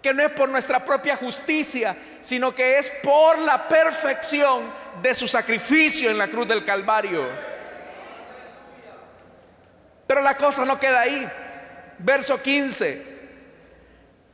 que 0.00 0.14
no 0.14 0.22
es 0.22 0.30
por 0.30 0.48
nuestra 0.48 0.84
propia 0.84 1.16
justicia, 1.16 1.96
sino 2.20 2.54
que 2.54 2.78
es 2.78 2.88
por 3.02 3.36
la 3.38 3.66
perfección 3.66 4.62
de 5.02 5.12
su 5.12 5.26
sacrificio 5.26 6.08
en 6.08 6.18
la 6.18 6.28
cruz 6.28 6.46
del 6.46 6.64
Calvario. 6.64 7.26
Pero 10.06 10.20
la 10.20 10.36
cosa 10.36 10.64
no 10.64 10.78
queda 10.78 11.00
ahí. 11.00 11.28
Verso 11.98 12.40
15. 12.40 13.17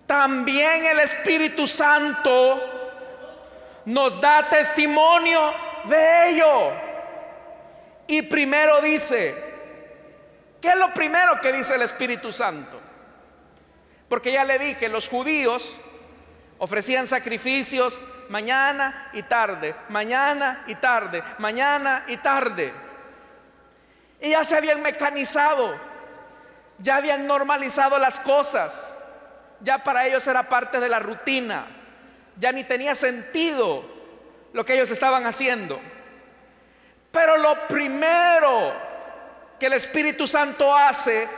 También 0.06 0.84
el 0.84 1.00
Espíritu 1.00 1.66
Santo 1.66 2.74
nos 3.86 4.20
da 4.20 4.48
testimonio 4.48 5.40
de 5.84 6.30
ello. 6.30 6.72
Y 8.06 8.22
primero 8.22 8.80
dice, 8.80 9.34
¿qué 10.60 10.68
es 10.68 10.76
lo 10.76 10.92
primero 10.92 11.40
que 11.40 11.52
dice 11.52 11.74
el 11.74 11.82
Espíritu 11.82 12.32
Santo? 12.32 12.80
Porque 14.08 14.32
ya 14.32 14.44
le 14.44 14.58
dije, 14.58 14.88
los 14.88 15.08
judíos 15.08 15.74
ofrecían 16.58 17.06
sacrificios 17.06 17.98
mañana 18.28 19.10
y 19.14 19.22
tarde, 19.22 19.74
mañana 19.88 20.64
y 20.66 20.74
tarde, 20.74 21.22
mañana 21.38 22.04
y 22.08 22.18
tarde. 22.18 22.72
Y 24.20 24.30
ya 24.30 24.44
se 24.44 24.56
habían 24.56 24.82
mecanizado, 24.82 25.74
ya 26.78 26.96
habían 26.96 27.26
normalizado 27.26 27.98
las 27.98 28.20
cosas 28.20 28.93
ya 29.60 29.82
para 29.82 30.06
ellos 30.06 30.26
era 30.26 30.42
parte 30.42 30.80
de 30.80 30.88
la 30.88 30.98
rutina, 30.98 31.66
ya 32.38 32.52
ni 32.52 32.64
tenía 32.64 32.94
sentido 32.94 33.84
lo 34.52 34.64
que 34.64 34.74
ellos 34.74 34.90
estaban 34.90 35.26
haciendo. 35.26 35.80
Pero 37.10 37.36
lo 37.36 37.66
primero 37.68 38.72
que 39.58 39.66
el 39.66 39.74
Espíritu 39.74 40.26
Santo 40.26 40.74
hace 40.74 41.28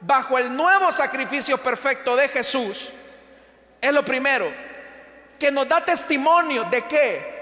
bajo 0.00 0.38
el 0.38 0.54
nuevo 0.54 0.92
sacrificio 0.92 1.58
perfecto 1.58 2.14
de 2.16 2.28
Jesús 2.28 2.90
es 3.80 3.92
lo 3.92 4.04
primero, 4.04 4.50
que 5.38 5.50
nos 5.50 5.68
da 5.68 5.84
testimonio 5.84 6.64
de 6.64 6.82
qué? 6.86 7.34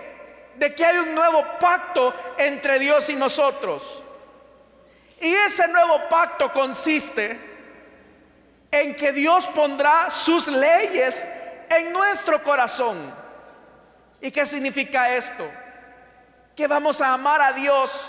De 0.56 0.74
que 0.74 0.84
hay 0.84 0.98
un 0.98 1.14
nuevo 1.14 1.44
pacto 1.60 2.12
entre 2.36 2.78
Dios 2.78 3.08
y 3.10 3.16
nosotros. 3.16 4.02
Y 5.20 5.32
ese 5.32 5.68
nuevo 5.68 6.08
pacto 6.08 6.52
consiste 6.52 7.51
en 8.72 8.96
que 8.96 9.12
Dios 9.12 9.46
pondrá 9.48 10.10
sus 10.10 10.48
leyes 10.48 11.28
en 11.68 11.92
nuestro 11.92 12.42
corazón. 12.42 12.96
¿Y 14.20 14.30
qué 14.30 14.46
significa 14.46 15.14
esto? 15.14 15.46
Que 16.56 16.66
vamos 16.66 17.00
a 17.02 17.12
amar 17.12 17.42
a 17.42 17.52
Dios 17.52 18.08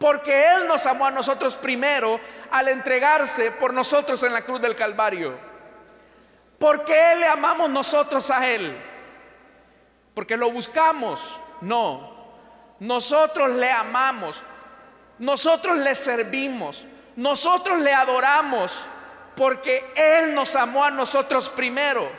porque 0.00 0.48
Él 0.48 0.66
nos 0.66 0.84
amó 0.84 1.06
a 1.06 1.10
nosotros 1.12 1.56
primero 1.56 2.20
al 2.50 2.68
entregarse 2.68 3.52
por 3.52 3.72
nosotros 3.72 4.22
en 4.24 4.32
la 4.32 4.42
cruz 4.42 4.60
del 4.60 4.74
Calvario. 4.74 5.38
porque 6.58 7.12
Él 7.12 7.20
le 7.20 7.26
amamos 7.28 7.70
nosotros 7.70 8.30
a 8.30 8.48
Él? 8.48 8.76
Porque 10.12 10.36
lo 10.36 10.50
buscamos. 10.50 11.38
No. 11.60 12.16
Nosotros 12.80 13.50
le 13.50 13.70
amamos. 13.70 14.42
Nosotros 15.20 15.78
le 15.78 15.94
servimos. 15.94 16.84
Nosotros 17.14 17.78
le 17.78 17.94
adoramos 17.94 18.76
porque 19.38 19.92
Él 19.94 20.34
nos 20.34 20.56
amó 20.56 20.84
a 20.84 20.90
nosotros 20.90 21.48
primero. 21.48 22.10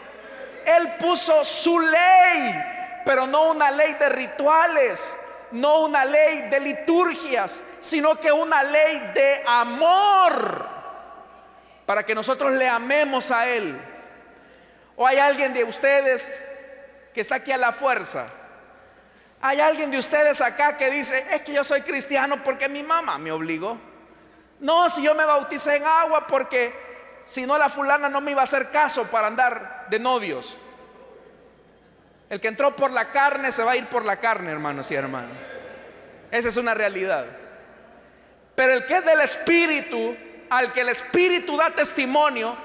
Él 0.65 0.95
puso 0.97 1.43
su 1.43 1.77
ley, 1.77 2.55
pero 3.03 3.27
no 3.27 3.51
una 3.51 3.69
ley 3.69 3.93
de 3.95 4.07
rituales, 4.07 5.19
no 5.51 5.81
una 5.81 6.05
ley 6.05 6.49
de 6.49 6.61
liturgias, 6.61 7.61
sino 7.81 8.15
que 8.15 8.31
una 8.31 8.63
ley 8.63 9.11
de 9.13 9.43
amor, 9.45 10.65
para 11.85 12.05
que 12.05 12.15
nosotros 12.15 12.53
le 12.53 12.69
amemos 12.69 13.31
a 13.31 13.49
Él. 13.49 13.77
¿O 14.95 15.05
hay 15.05 15.17
alguien 15.17 15.53
de 15.53 15.65
ustedes 15.65 16.41
que 17.13 17.19
está 17.19 17.35
aquí 17.35 17.51
a 17.51 17.57
la 17.57 17.73
fuerza? 17.73 18.27
¿Hay 19.41 19.59
alguien 19.59 19.91
de 19.91 19.97
ustedes 19.97 20.39
acá 20.39 20.77
que 20.77 20.89
dice, 20.89 21.25
es 21.31 21.41
que 21.41 21.51
yo 21.51 21.65
soy 21.65 21.81
cristiano 21.81 22.41
porque 22.45 22.69
mi 22.69 22.83
mamá 22.83 23.17
me 23.17 23.31
obligó? 23.31 23.77
No, 24.61 24.89
si 24.89 25.01
yo 25.01 25.15
me 25.15 25.25
bauticé 25.25 25.77
en 25.77 25.85
agua 25.85 26.25
porque 26.27 26.88
si 27.29 27.45
no 27.45 27.59
la 27.59 27.69
fulana 27.69 28.09
no 28.09 28.21
me 28.21 28.31
iba 28.31 28.41
a 28.41 28.45
hacer 28.45 28.71
caso 28.71 29.03
para 29.05 29.27
andar 29.27 29.85
de 29.87 29.99
novios. 29.99 30.57
El 32.27 32.41
que 32.41 32.47
entró 32.47 32.75
por 32.75 32.89
la 32.89 33.11
carne 33.11 33.51
se 33.51 33.63
va 33.63 33.73
a 33.73 33.77
ir 33.77 33.85
por 33.85 34.03
la 34.03 34.15
carne, 34.15 34.49
hermanos 34.51 34.89
y 34.89 34.95
hermanas. 34.95 35.37
Esa 36.31 36.47
es 36.47 36.57
una 36.57 36.73
realidad. 36.73 37.27
Pero 38.55 38.73
el 38.73 38.85
que 38.87 38.97
es 38.97 39.05
del 39.05 39.21
Espíritu, 39.21 40.17
al 40.49 40.71
que 40.71 40.81
el 40.81 40.89
Espíritu 40.89 41.55
da 41.55 41.69
testimonio, 41.69 42.57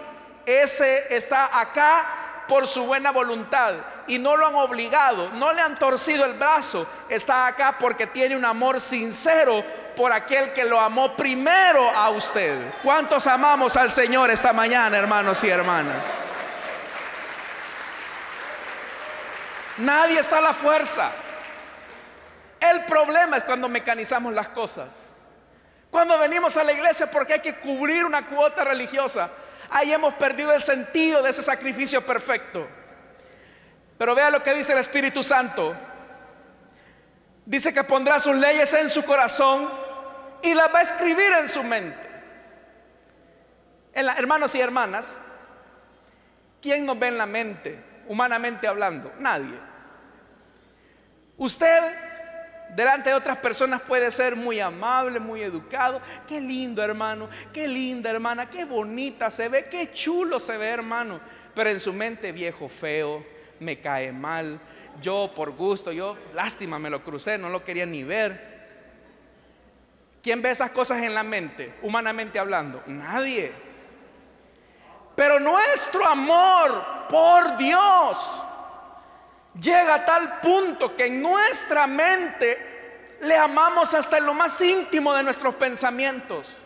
ese 0.46 1.14
está 1.14 1.61
acá 1.61 2.44
por 2.48 2.66
su 2.66 2.87
buena 2.87 3.11
voluntad 3.11 3.74
y 4.07 4.18
no 4.18 4.35
lo 4.35 4.46
han 4.46 4.55
obligado, 4.55 5.29
no 5.35 5.53
le 5.53 5.61
han 5.61 5.79
torcido 5.79 6.24
el 6.24 6.33
brazo, 6.33 6.87
está 7.11 7.46
acá 7.46 7.77
porque 7.79 8.07
tiene 8.07 8.35
un 8.35 8.46
amor 8.46 8.81
sincero 8.81 9.62
por 9.96 10.12
aquel 10.12 10.52
que 10.52 10.64
lo 10.64 10.80
amó 10.80 11.16
primero 11.16 11.90
a 11.90 12.11
usted. 12.11 12.57
¿Cuántos 12.83 13.26
amamos 13.26 13.76
al 13.76 13.90
Señor 13.90 14.30
esta 14.30 14.52
mañana, 14.52 14.98
hermanos 14.98 15.42
y 15.44 15.48
hermanas? 15.48 15.96
Nadie 19.78 20.20
está 20.20 20.38
a 20.38 20.42
la 20.42 20.54
fuerza. 20.54 21.11
El 22.61 22.85
problema 22.85 23.37
es 23.37 23.44
cuando 23.44 23.68
mecanizamos 23.68 24.33
las 24.33 24.48
cosas. 24.48 24.94
Cuando 25.90 26.18
venimos 26.18 26.57
a 26.57 26.64
la 26.64 26.72
iglesia 26.72 27.11
porque 27.11 27.35
hay 27.35 27.40
que 27.40 27.57
cubrir 27.57 28.04
una 28.04 28.26
cuota 28.26 28.64
religiosa, 28.64 29.30
ahí 29.70 29.92
hemos 29.92 30.14
perdido 30.14 30.52
el 30.52 30.61
sentido 30.61 31.22
de 31.22 31.30
ese 31.30 31.42
sacrificio 31.42 32.02
perfecto. 32.02 32.66
Pero 33.98 34.14
vea 34.14 34.30
lo 34.30 34.42
que 34.42 34.54
dice 34.54 34.72
el 34.72 34.78
Espíritu 34.78 35.22
Santo. 35.22 35.74
Dice 37.46 37.74
que 37.74 37.85
pondrá 37.85 38.18
sus 38.18 38.35
leyes 38.35 38.72
en 38.72 38.88
su 38.88 39.04
corazón 39.04 39.68
y 40.44 40.54
las 40.54 40.72
va 40.72 40.80
a 40.80 40.83
escribir 40.83 41.33
en 41.40 41.48
su 41.48 41.62
mente. 41.62 42.07
En 43.94 44.07
hermanos 44.09 44.54
y 44.54 44.61
hermanas, 44.61 45.18
¿quién 46.61 46.85
nos 46.85 46.98
ve 46.98 47.09
en 47.09 47.18
la 47.18 47.26
mente, 47.26 47.78
humanamente 48.09 48.68
hablando? 48.68 49.11
Nadie. 49.18 49.59
Usted, 51.38 51.80
delante 52.76 53.09
de 53.09 53.16
otras 53.16 53.38
personas, 53.38 53.80
puede 53.83 54.11
ser 54.11 54.37
muy 54.37 54.61
amable, 54.61 55.18
muy 55.18 55.40
educado. 55.40 56.02
Qué 56.28 56.40
lindo, 56.40 56.83
hermano. 56.83 57.30
Qué 57.52 57.66
linda, 57.66 58.11
hermana. 58.11 58.50
Qué 58.50 58.66
bonita 58.66 59.30
se 59.30 59.48
ve. 59.48 59.66
Qué 59.70 59.92
chulo 59.92 60.38
se 60.40 60.59
ve, 60.59 60.68
hermano. 60.68 61.20
Pero 61.54 61.70
en 61.70 61.80
su 61.80 61.92
mente, 61.92 62.33
viejo, 62.33 62.68
feo, 62.68 63.24
me 63.61 63.80
cae 63.80 64.12
mal. 64.12 64.61
Yo, 65.00 65.33
por 65.35 65.52
gusto, 65.52 65.90
yo, 65.90 66.16
lástima, 66.35 66.78
me 66.78 66.90
lo 66.90 67.02
crucé, 67.02 67.38
no 67.38 67.48
lo 67.48 67.64
quería 67.64 67.87
ni 67.87 68.04
ver. 68.04 68.54
¿Quién 70.24 70.40
ve 70.40 70.52
esas 70.52 70.70
cosas 70.70 71.02
en 71.02 71.12
la 71.12 71.22
mente, 71.22 71.74
humanamente 71.82 72.38
hablando? 72.38 72.82
Nadie. 72.87 73.52
Pero 75.14 75.38
nuestro 75.38 76.06
amor 76.06 76.82
por 77.10 77.58
Dios 77.58 78.42
llega 79.60 79.96
a 79.96 80.06
tal 80.06 80.40
punto 80.40 80.96
que 80.96 81.08
en 81.08 81.20
nuestra 81.20 81.87
mente 81.87 83.16
le 83.20 83.37
amamos 83.37 83.92
hasta 83.92 84.16
en 84.16 84.24
lo 84.24 84.32
más 84.32 84.58
íntimo 84.62 85.12
de 85.12 85.22
nuestros 85.22 85.56
pensamientos. 85.56 86.56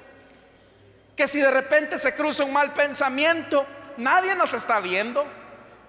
Que 1.16 1.26
si 1.26 1.40
de 1.40 1.50
repente 1.50 1.98
se 1.98 2.14
cruza 2.14 2.44
un 2.44 2.52
mal 2.52 2.72
pensamiento, 2.74 3.66
nadie 3.96 4.36
nos 4.36 4.54
está 4.54 4.78
viendo. 4.78 5.26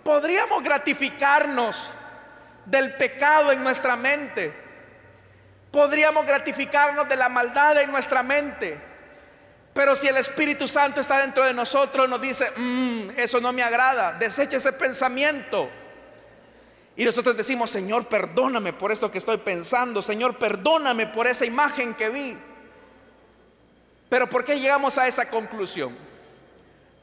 Podríamos 0.03 0.63
gratificarnos 0.63 1.91
del 2.65 2.95
pecado 2.95 3.51
en 3.51 3.63
nuestra 3.63 3.95
mente 3.95 4.68
Podríamos 5.71 6.25
gratificarnos 6.25 7.07
de 7.07 7.15
la 7.15 7.29
maldad 7.29 7.79
en 7.81 7.91
nuestra 7.91 8.23
mente. 8.23 8.79
Pero 9.73 9.95
si 9.95 10.07
el 10.07 10.17
Espíritu 10.17 10.67
Santo 10.67 10.99
está 10.99 11.19
dentro 11.19 11.45
de 11.45 11.53
nosotros, 11.53 12.09
nos 12.09 12.19
dice, 12.19 12.51
mm, 12.55 13.11
eso 13.17 13.39
no 13.39 13.53
me 13.53 13.63
agrada, 13.63 14.13
desecha 14.13 14.57
ese 14.57 14.73
pensamiento. 14.73 15.69
Y 16.95 17.05
nosotros 17.05 17.37
decimos, 17.37 17.71
Señor, 17.71 18.07
perdóname 18.07 18.73
por 18.73 18.91
esto 18.91 19.11
que 19.11 19.19
estoy 19.19 19.37
pensando, 19.37 20.01
Señor, 20.01 20.35
perdóname 20.35 21.07
por 21.07 21.27
esa 21.27 21.45
imagen 21.45 21.93
que 21.93 22.09
vi. 22.09 22.37
Pero 24.09 24.27
¿por 24.27 24.43
qué 24.43 24.59
llegamos 24.59 24.97
a 24.97 25.07
esa 25.07 25.29
conclusión? 25.29 25.95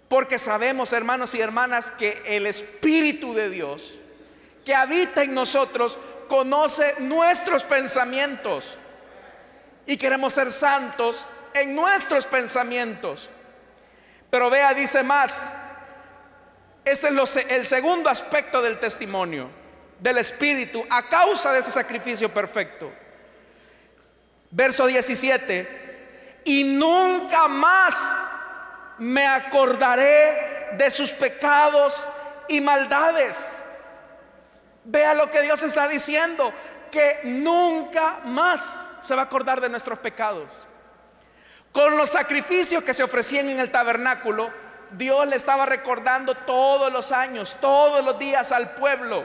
Porque 0.08 0.38
sabemos, 0.38 0.92
hermanos 0.92 1.34
y 1.34 1.40
hermanas, 1.40 1.90
que 1.92 2.20
el 2.26 2.46
Espíritu 2.46 3.32
de 3.32 3.48
Dios 3.48 3.94
que 4.66 4.74
habita 4.74 5.22
en 5.22 5.32
nosotros 5.32 5.96
conoce 6.28 6.94
nuestros 7.00 7.64
pensamientos 7.64 8.76
y 9.86 9.96
queremos 9.96 10.34
ser 10.34 10.50
santos 10.50 11.24
en 11.54 11.74
nuestros 11.74 12.26
pensamientos. 12.26 13.28
Pero 14.30 14.50
vea, 14.50 14.74
dice 14.74 15.02
más, 15.02 15.52
Este 16.84 17.08
es 17.08 17.36
el 17.36 17.66
segundo 17.66 18.08
aspecto 18.08 18.62
del 18.62 18.78
testimonio 18.78 19.48
del 19.98 20.18
Espíritu 20.18 20.84
a 20.90 21.02
causa 21.08 21.52
de 21.52 21.60
ese 21.60 21.70
sacrificio 21.70 22.32
perfecto. 22.32 22.92
Verso 24.50 24.86
17, 24.86 26.42
y 26.44 26.64
nunca 26.64 27.48
más 27.48 28.16
me 28.98 29.26
acordaré 29.26 30.68
de 30.72 30.90
sus 30.90 31.10
pecados 31.10 32.06
y 32.48 32.60
maldades. 32.60 33.56
Vea 34.88 35.14
lo 35.14 35.30
que 35.30 35.42
Dios 35.42 35.62
está 35.64 35.88
diciendo, 35.88 36.52
que 36.92 37.20
nunca 37.24 38.20
más 38.24 38.88
se 39.02 39.16
va 39.16 39.22
a 39.22 39.24
acordar 39.24 39.60
de 39.60 39.68
nuestros 39.68 39.98
pecados. 39.98 40.64
Con 41.72 41.96
los 41.96 42.10
sacrificios 42.10 42.84
que 42.84 42.94
se 42.94 43.02
ofrecían 43.02 43.48
en 43.48 43.58
el 43.58 43.72
tabernáculo, 43.72 44.48
Dios 44.92 45.26
le 45.26 45.34
estaba 45.34 45.66
recordando 45.66 46.36
todos 46.36 46.92
los 46.92 47.10
años, 47.10 47.56
todos 47.60 48.04
los 48.04 48.16
días 48.18 48.52
al 48.52 48.70
pueblo 48.70 49.24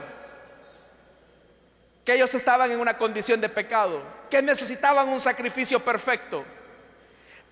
que 2.04 2.14
ellos 2.14 2.34
estaban 2.34 2.70
en 2.72 2.80
una 2.80 2.98
condición 2.98 3.40
de 3.40 3.48
pecado, 3.48 4.02
que 4.28 4.42
necesitaban 4.42 5.08
un 5.08 5.20
sacrificio 5.20 5.78
perfecto. 5.78 6.44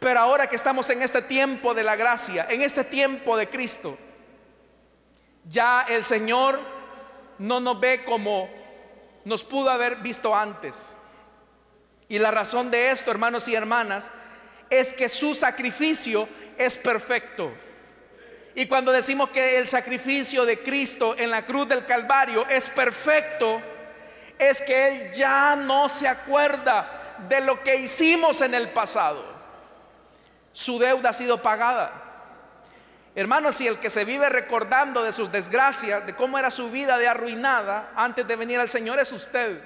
Pero 0.00 0.18
ahora 0.18 0.48
que 0.48 0.56
estamos 0.56 0.90
en 0.90 1.02
este 1.02 1.22
tiempo 1.22 1.74
de 1.74 1.84
la 1.84 1.94
gracia, 1.94 2.46
en 2.48 2.62
este 2.62 2.82
tiempo 2.82 3.36
de 3.36 3.48
Cristo, 3.48 3.96
ya 5.48 5.86
el 5.88 6.02
Señor 6.02 6.58
no 7.40 7.58
nos 7.58 7.80
ve 7.80 8.04
como 8.04 8.48
nos 9.24 9.42
pudo 9.42 9.70
haber 9.70 9.96
visto 9.96 10.34
antes. 10.34 10.94
Y 12.08 12.18
la 12.18 12.30
razón 12.30 12.70
de 12.70 12.90
esto, 12.90 13.10
hermanos 13.10 13.48
y 13.48 13.54
hermanas, 13.54 14.08
es 14.68 14.92
que 14.92 15.08
su 15.08 15.34
sacrificio 15.34 16.28
es 16.58 16.76
perfecto. 16.76 17.50
Y 18.54 18.66
cuando 18.66 18.92
decimos 18.92 19.30
que 19.30 19.58
el 19.58 19.66
sacrificio 19.66 20.44
de 20.44 20.58
Cristo 20.58 21.14
en 21.16 21.30
la 21.30 21.46
cruz 21.46 21.66
del 21.68 21.86
Calvario 21.86 22.46
es 22.46 22.68
perfecto, 22.68 23.62
es 24.38 24.60
que 24.60 24.88
Él 24.88 25.12
ya 25.12 25.56
no 25.56 25.88
se 25.88 26.08
acuerda 26.08 27.16
de 27.28 27.40
lo 27.40 27.62
que 27.62 27.76
hicimos 27.76 28.40
en 28.42 28.54
el 28.54 28.68
pasado. 28.68 29.24
Su 30.52 30.78
deuda 30.78 31.10
ha 31.10 31.14
sido 31.14 31.40
pagada. 31.40 32.09
Hermanos, 33.14 33.56
si 33.56 33.66
el 33.66 33.78
que 33.78 33.90
se 33.90 34.04
vive 34.04 34.28
recordando 34.28 35.02
de 35.02 35.12
sus 35.12 35.32
desgracias, 35.32 36.06
de 36.06 36.14
cómo 36.14 36.38
era 36.38 36.50
su 36.50 36.70
vida 36.70 36.96
de 36.96 37.08
arruinada 37.08 37.90
antes 37.96 38.26
de 38.26 38.36
venir 38.36 38.60
al 38.60 38.68
Señor 38.68 39.00
es 39.00 39.10
usted. 39.10 39.60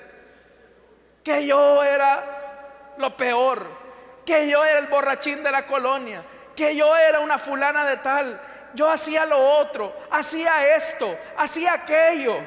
Que 1.22 1.46
yo 1.46 1.82
era 1.82 2.94
lo 2.98 3.16
peor, 3.16 3.66
que 4.24 4.48
yo 4.48 4.64
era 4.64 4.78
el 4.78 4.86
borrachín 4.86 5.42
de 5.42 5.50
la 5.50 5.66
colonia, 5.66 6.24
que 6.56 6.74
yo 6.74 6.96
era 6.96 7.20
una 7.20 7.38
fulana 7.38 7.84
de 7.84 7.98
tal, 7.98 8.40
yo 8.74 8.90
hacía 8.90 9.26
lo 9.26 9.38
otro, 9.38 9.94
hacía 10.10 10.74
esto, 10.74 11.16
hacía 11.36 11.74
aquello. 11.74 12.38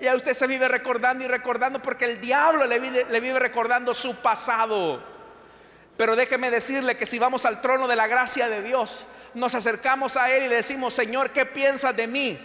Y 0.00 0.06
a 0.06 0.16
usted 0.16 0.34
se 0.34 0.46
vive 0.46 0.66
recordando 0.66 1.24
y 1.24 1.28
recordando 1.28 1.80
porque 1.80 2.06
el 2.06 2.20
diablo 2.20 2.64
le 2.64 2.78
vive, 2.78 3.06
le 3.08 3.20
vive 3.20 3.38
recordando 3.38 3.92
su 3.92 4.16
pasado. 4.16 5.02
Pero 5.96 6.16
déjeme 6.16 6.50
decirle 6.50 6.96
que 6.96 7.06
si 7.06 7.18
vamos 7.18 7.44
al 7.44 7.60
trono 7.60 7.86
de 7.86 7.96
la 7.96 8.08
gracia 8.08 8.48
de 8.48 8.62
Dios, 8.62 9.04
nos 9.34 9.54
acercamos 9.54 10.16
a 10.16 10.30
Él 10.30 10.44
y 10.44 10.48
decimos, 10.48 10.94
Señor, 10.94 11.30
¿qué 11.30 11.46
piensas 11.46 11.94
de 11.96 12.06
mí? 12.06 12.38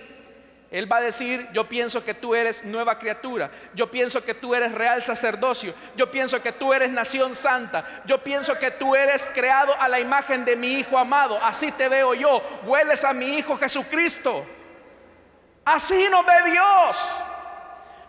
Él 0.70 0.92
va 0.92 0.98
a 0.98 1.02
decir, 1.02 1.48
yo 1.54 1.70
pienso 1.70 2.04
que 2.04 2.14
tú 2.14 2.36
eres 2.36 2.66
nueva 2.66 3.00
criatura, 3.00 3.50
yo 3.74 3.90
pienso 3.90 4.24
que 4.24 4.34
tú 4.34 4.54
eres 4.54 4.74
real 4.74 5.02
sacerdocio, 5.02 5.74
yo 5.96 6.12
pienso 6.12 6.42
que 6.42 6.52
tú 6.52 6.74
eres 6.74 6.90
nación 6.90 7.36
santa, 7.36 7.86
yo 8.06 8.22
pienso 8.22 8.58
que 8.60 8.72
tú 8.72 8.94
eres 8.94 9.30
creado 9.34 9.74
a 9.80 9.88
la 9.88 10.02
imagen 10.02 10.44
de 10.44 10.58
mi 10.58 10.74
Hijo 10.74 10.98
amado, 10.98 11.40
así 11.42 11.72
te 11.72 11.88
veo 11.88 12.14
yo, 12.14 12.42
hueles 12.66 13.06
a 13.06 13.14
mi 13.14 13.38
Hijo 13.38 13.56
Jesucristo. 13.58 14.46
Así 15.64 16.08
nos 16.10 16.26
ve 16.26 16.52
Dios. 16.52 16.98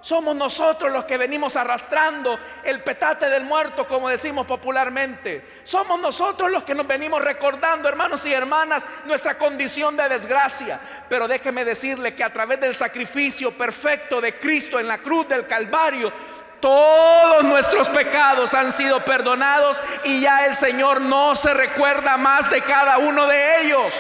Somos 0.01 0.37
nosotros 0.37 0.93
los 0.93 1.05
que 1.07 1.19
venimos 1.19 1.57
arrastrando 1.57 2.39
el 2.63 2.81
petate 2.83 3.29
del 3.29 3.43
muerto, 3.43 3.87
como 3.87 4.09
decimos 4.09 4.47
popularmente. 4.47 5.61
Somos 5.65 6.01
nosotros 6.01 6.53
los 6.53 6.63
que 6.63 6.75
nos 6.75 6.87
venimos 6.87 7.21
recordando, 7.21 7.89
hermanos 7.89 8.25
y 8.25 8.33
hermanas, 8.33 8.87
nuestra 9.07 9.37
condición 9.37 9.97
de 9.97 10.09
desgracia. 10.09 10.79
Pero 11.09 11.27
déjeme 11.27 11.65
decirle 11.65 12.15
que 12.15 12.23
a 12.23 12.33
través 12.33 12.61
del 12.61 12.77
sacrificio 12.77 13.51
perfecto 13.51 14.21
de 14.21 14.39
Cristo 14.39 14.79
en 14.79 14.87
la 14.87 14.99
cruz 14.99 15.29
del 15.29 15.47
Calvario, 15.49 16.13
todos 16.61 17.43
nuestros 17.45 17.89
pecados 17.89 18.55
han 18.55 18.73
sido 18.73 19.01
perdonados 19.01 19.83
y 20.05 20.21
ya 20.21 20.47
el 20.47 20.55
Señor 20.55 21.01
no 21.01 21.35
se 21.35 21.53
recuerda 21.55 22.17
más 22.17 22.49
de 22.51 22.63
cada 22.63 22.99
uno 22.99 23.27
de 23.27 23.63
ellos. 23.63 23.95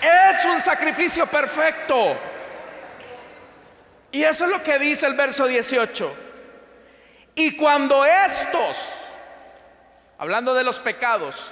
Es 0.00 0.44
un 0.44 0.60
sacrificio 0.60 1.26
perfecto. 1.26 2.16
Y 4.14 4.22
eso 4.22 4.44
es 4.44 4.50
lo 4.52 4.62
que 4.62 4.78
dice 4.78 5.06
el 5.06 5.14
verso 5.14 5.44
18. 5.44 6.14
Y 7.34 7.56
cuando 7.56 8.04
estos, 8.04 8.76
hablando 10.18 10.54
de 10.54 10.62
los 10.62 10.78
pecados, 10.78 11.50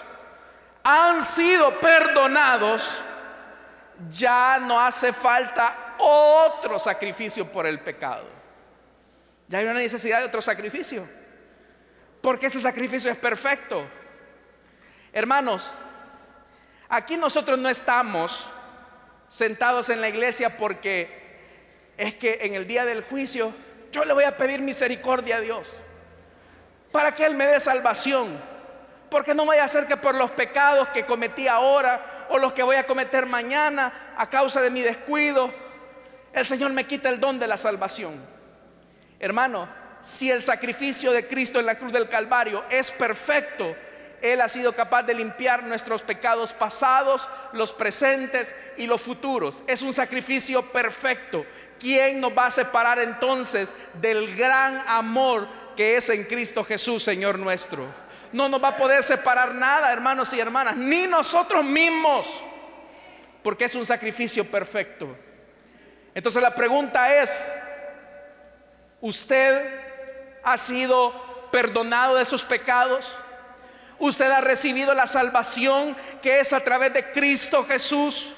han 0.85 1.25
sido 1.25 1.72
perdonados, 1.81 3.03
ya 4.12 4.61
no 4.61 4.81
hace 4.81 5.12
falta 5.12 5.96
otro 5.98 6.79
sacrificio 6.79 7.51
por 7.51 7.66
el 7.66 7.81
pecado. 7.81 8.27
Ya 9.48 9.59
hay 9.59 9.64
una 9.64 9.75
necesidad 9.75 10.20
de 10.20 10.27
otro 10.27 10.40
sacrificio. 10.40 11.05
Porque 12.20 12.46
ese 12.46 12.61
sacrificio 12.61 13.11
es 13.11 13.18
perfecto. 13.18 13.85
Hermanos, 15.12 15.75
aquí 16.88 17.16
nosotros 17.16 17.59
no 17.59 17.68
estamos 17.68 18.46
sentados 19.27 19.90
en 19.90 20.01
la 20.01 20.09
iglesia 20.09 20.57
porque 20.57 21.22
es 22.03 22.15
que 22.15 22.38
en 22.43 22.55
el 22.55 22.67
día 22.67 22.85
del 22.85 23.05
juicio 23.05 23.53
yo 23.93 24.05
le 24.05 24.12
voy 24.12 24.25
a 24.25 24.37
pedir 24.37 24.61
misericordia 24.61 25.37
a 25.37 25.41
Dios 25.41 25.71
para 26.91 27.15
que 27.15 27.25
Él 27.25 27.37
me 27.37 27.47
dé 27.47 27.61
salvación. 27.61 28.27
Porque 29.09 29.37
no 29.37 29.47
vaya 29.47 29.62
a 29.62 29.69
ser 29.69 29.87
que 29.87 29.97
por 29.97 30.17
los 30.17 30.33
pecados 30.33 30.88
que 30.88 31.05
cometí 31.05 31.47
ahora 31.47 32.27
o 32.29 32.38
los 32.38 32.55
que 32.55 32.65
voy 32.65 32.75
a 32.75 32.87
cometer 32.87 33.27
mañana 33.27 34.15
a 34.17 34.29
causa 34.29 34.61
de 34.61 34.71
mi 34.71 34.83
descuido, 34.83 35.53
el 36.33 36.45
Señor 36.45 36.73
me 36.73 36.85
quita 36.85 37.09
el 37.09 37.21
don 37.21 37.38
de 37.38 37.47
la 37.47 37.57
salvación. 37.57 38.15
Hermano, 39.21 39.69
si 40.03 40.29
el 40.29 40.43
sacrificio 40.43 41.12
de 41.12 41.29
Cristo 41.29 41.61
en 41.61 41.67
la 41.67 41.77
cruz 41.77 41.93
del 41.93 42.09
Calvario 42.09 42.65
es 42.69 42.91
perfecto, 42.91 43.77
Él 44.21 44.41
ha 44.41 44.49
sido 44.49 44.73
capaz 44.73 45.05
de 45.05 45.15
limpiar 45.15 45.62
nuestros 45.62 46.03
pecados 46.03 46.53
pasados, 46.53 47.29
los 47.53 47.73
presentes 47.73 48.57
y 48.77 48.87
los 48.87 49.01
futuros. 49.01 49.62
Es 49.69 49.83
un 49.83 49.95
sacrificio 49.95 50.62
perfecto. 50.73 51.47
¿Quién 51.83 52.21
nos 52.21 52.33
va 52.33 52.47
a 52.47 52.51
separar 52.51 53.01
entonces 53.01 53.75
del 54.01 54.37
gran 54.37 54.83
amor 54.87 55.49
que 55.77 55.97
es 55.97 56.09
en 56.11 56.23
Cristo 56.25 56.62
Jesús, 56.62 57.03
Señor 57.03 57.38
nuestro? 57.38 57.85
No 58.33 58.49
nos 58.49 58.62
va 58.62 58.68
a 58.68 58.77
poder 58.77 59.03
separar 59.03 59.53
nada, 59.55 59.92
hermanos 59.92 60.33
y 60.33 60.40
hermanas, 60.40 60.77
ni 60.77 61.09
nosotros 61.09 61.64
mismos, 61.64 62.27
porque 63.42 63.64
es 63.64 63.75
un 63.75 63.85
sacrificio 63.85 64.45
perfecto. 64.45 65.14
Entonces 66.14 66.40
la 66.40 66.55
pregunta 66.55 67.21
es, 67.21 67.53
¿usted 69.01 69.81
ha 70.45 70.57
sido 70.57 71.49
perdonado 71.51 72.14
de 72.14 72.25
sus 72.25 72.45
pecados? 72.45 73.16
¿Usted 73.99 74.31
ha 74.31 74.40
recibido 74.40 74.95
la 74.95 75.09
salvación 75.09 75.97
que 76.23 76.40
es 76.40 76.53
a 76.53 76.61
través 76.61 76.95
de 76.95 77.11
Cristo 77.11 77.64
Jesús? 77.64 78.35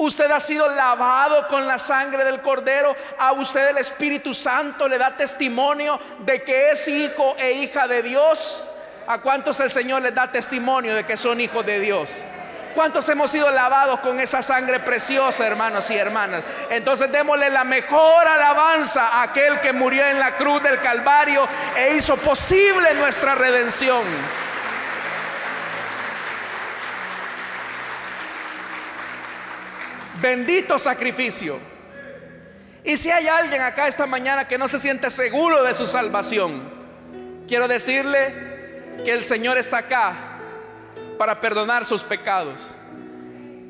Usted 0.00 0.30
ha 0.30 0.40
sido 0.40 0.66
lavado 0.66 1.46
con 1.46 1.66
la 1.66 1.78
sangre 1.78 2.24
del 2.24 2.40
cordero. 2.40 2.96
A 3.18 3.32
usted 3.32 3.68
el 3.68 3.76
Espíritu 3.76 4.32
Santo 4.32 4.88
le 4.88 4.96
da 4.96 5.14
testimonio 5.14 6.00
de 6.20 6.42
que 6.42 6.70
es 6.70 6.88
hijo 6.88 7.36
e 7.38 7.52
hija 7.52 7.86
de 7.86 8.02
Dios. 8.02 8.62
¿A 9.06 9.18
cuántos 9.18 9.60
el 9.60 9.68
Señor 9.68 10.00
les 10.00 10.14
da 10.14 10.32
testimonio 10.32 10.94
de 10.94 11.04
que 11.04 11.18
son 11.18 11.38
hijos 11.38 11.66
de 11.66 11.80
Dios? 11.80 12.14
¿Cuántos 12.74 13.06
hemos 13.10 13.30
sido 13.30 13.50
lavados 13.50 14.00
con 14.00 14.18
esa 14.20 14.40
sangre 14.40 14.80
preciosa, 14.80 15.46
hermanos 15.46 15.90
y 15.90 15.98
hermanas? 15.98 16.44
Entonces 16.70 17.12
démosle 17.12 17.50
la 17.50 17.64
mejor 17.64 18.26
alabanza 18.26 19.06
a 19.06 19.24
aquel 19.24 19.60
que 19.60 19.74
murió 19.74 20.06
en 20.06 20.18
la 20.18 20.34
cruz 20.34 20.62
del 20.62 20.80
Calvario 20.80 21.46
e 21.76 21.96
hizo 21.96 22.16
posible 22.16 22.94
nuestra 22.94 23.34
redención. 23.34 24.02
Bendito 30.20 30.78
sacrificio. 30.78 31.58
Y 32.84 32.96
si 32.96 33.10
hay 33.10 33.28
alguien 33.28 33.60
acá 33.62 33.88
esta 33.88 34.06
mañana 34.06 34.46
que 34.48 34.58
no 34.58 34.68
se 34.68 34.78
siente 34.78 35.10
seguro 35.10 35.62
de 35.62 35.74
su 35.74 35.86
salvación, 35.86 36.60
quiero 37.46 37.68
decirle 37.68 39.02
que 39.04 39.12
el 39.12 39.24
Señor 39.24 39.58
está 39.58 39.78
acá 39.78 40.14
para 41.18 41.40
perdonar 41.40 41.84
sus 41.84 42.02
pecados. 42.02 42.60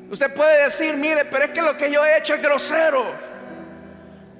Usted 0.09 0.33
puede 0.33 0.63
decir, 0.63 0.95
mire, 0.95 1.25
pero 1.25 1.45
es 1.45 1.51
que 1.51 1.61
lo 1.61 1.77
que 1.77 1.91
yo 1.91 2.03
he 2.03 2.17
hecho 2.17 2.33
es 2.33 2.41
grosero. 2.41 3.05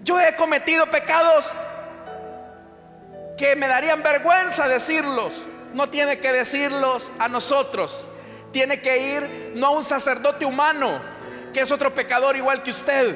Yo 0.03 0.20
he 0.20 0.36
cometido 0.36 0.86
pecados 0.88 1.51
que 3.38 3.55
me 3.55 3.68
darían 3.68 4.03
vergüenza 4.03 4.68
decirlos. 4.68 5.45
No 5.74 5.89
tiene 5.89 6.20
que 6.20 6.34
decirlos 6.34 7.12
a 7.20 7.30
nosotros. 7.30 8.05
tiene 8.51 8.82
que 8.82 9.16
ir 9.16 9.53
no 9.55 9.68
a 9.68 9.70
un 9.72 9.84
sacerdote 9.84 10.45
humano, 10.45 11.01
que 11.54 11.62
es 11.62 11.72
otro 11.72 11.93
pecador 11.93 12.36
igual 12.36 12.64
que 12.64 12.72
usted. 12.72 13.16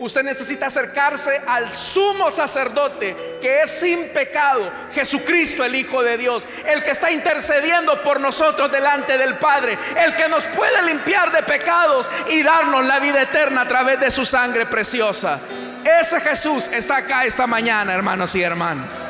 Usted 0.00 0.22
necesita 0.22 0.66
acercarse 0.66 1.42
al 1.46 1.70
sumo 1.70 2.30
sacerdote 2.30 3.38
que 3.38 3.60
es 3.60 3.70
sin 3.70 4.08
pecado, 4.08 4.72
Jesucristo 4.94 5.62
el 5.62 5.74
Hijo 5.74 6.02
de 6.02 6.16
Dios, 6.16 6.48
el 6.64 6.82
que 6.82 6.90
está 6.90 7.10
intercediendo 7.10 8.02
por 8.02 8.18
nosotros 8.18 8.72
delante 8.72 9.18
del 9.18 9.36
Padre, 9.36 9.76
el 9.96 10.16
que 10.16 10.26
nos 10.30 10.44
puede 10.46 10.82
limpiar 10.84 11.30
de 11.32 11.42
pecados 11.42 12.10
y 12.30 12.42
darnos 12.42 12.86
la 12.86 12.98
vida 12.98 13.20
eterna 13.20 13.60
a 13.60 13.68
través 13.68 14.00
de 14.00 14.10
su 14.10 14.24
sangre 14.24 14.64
preciosa. 14.64 15.38
Ese 15.84 16.18
Jesús 16.20 16.68
está 16.68 16.96
acá 16.96 17.26
esta 17.26 17.46
mañana, 17.46 17.92
hermanos 17.92 18.34
y 18.34 18.42
hermanas. 18.42 19.02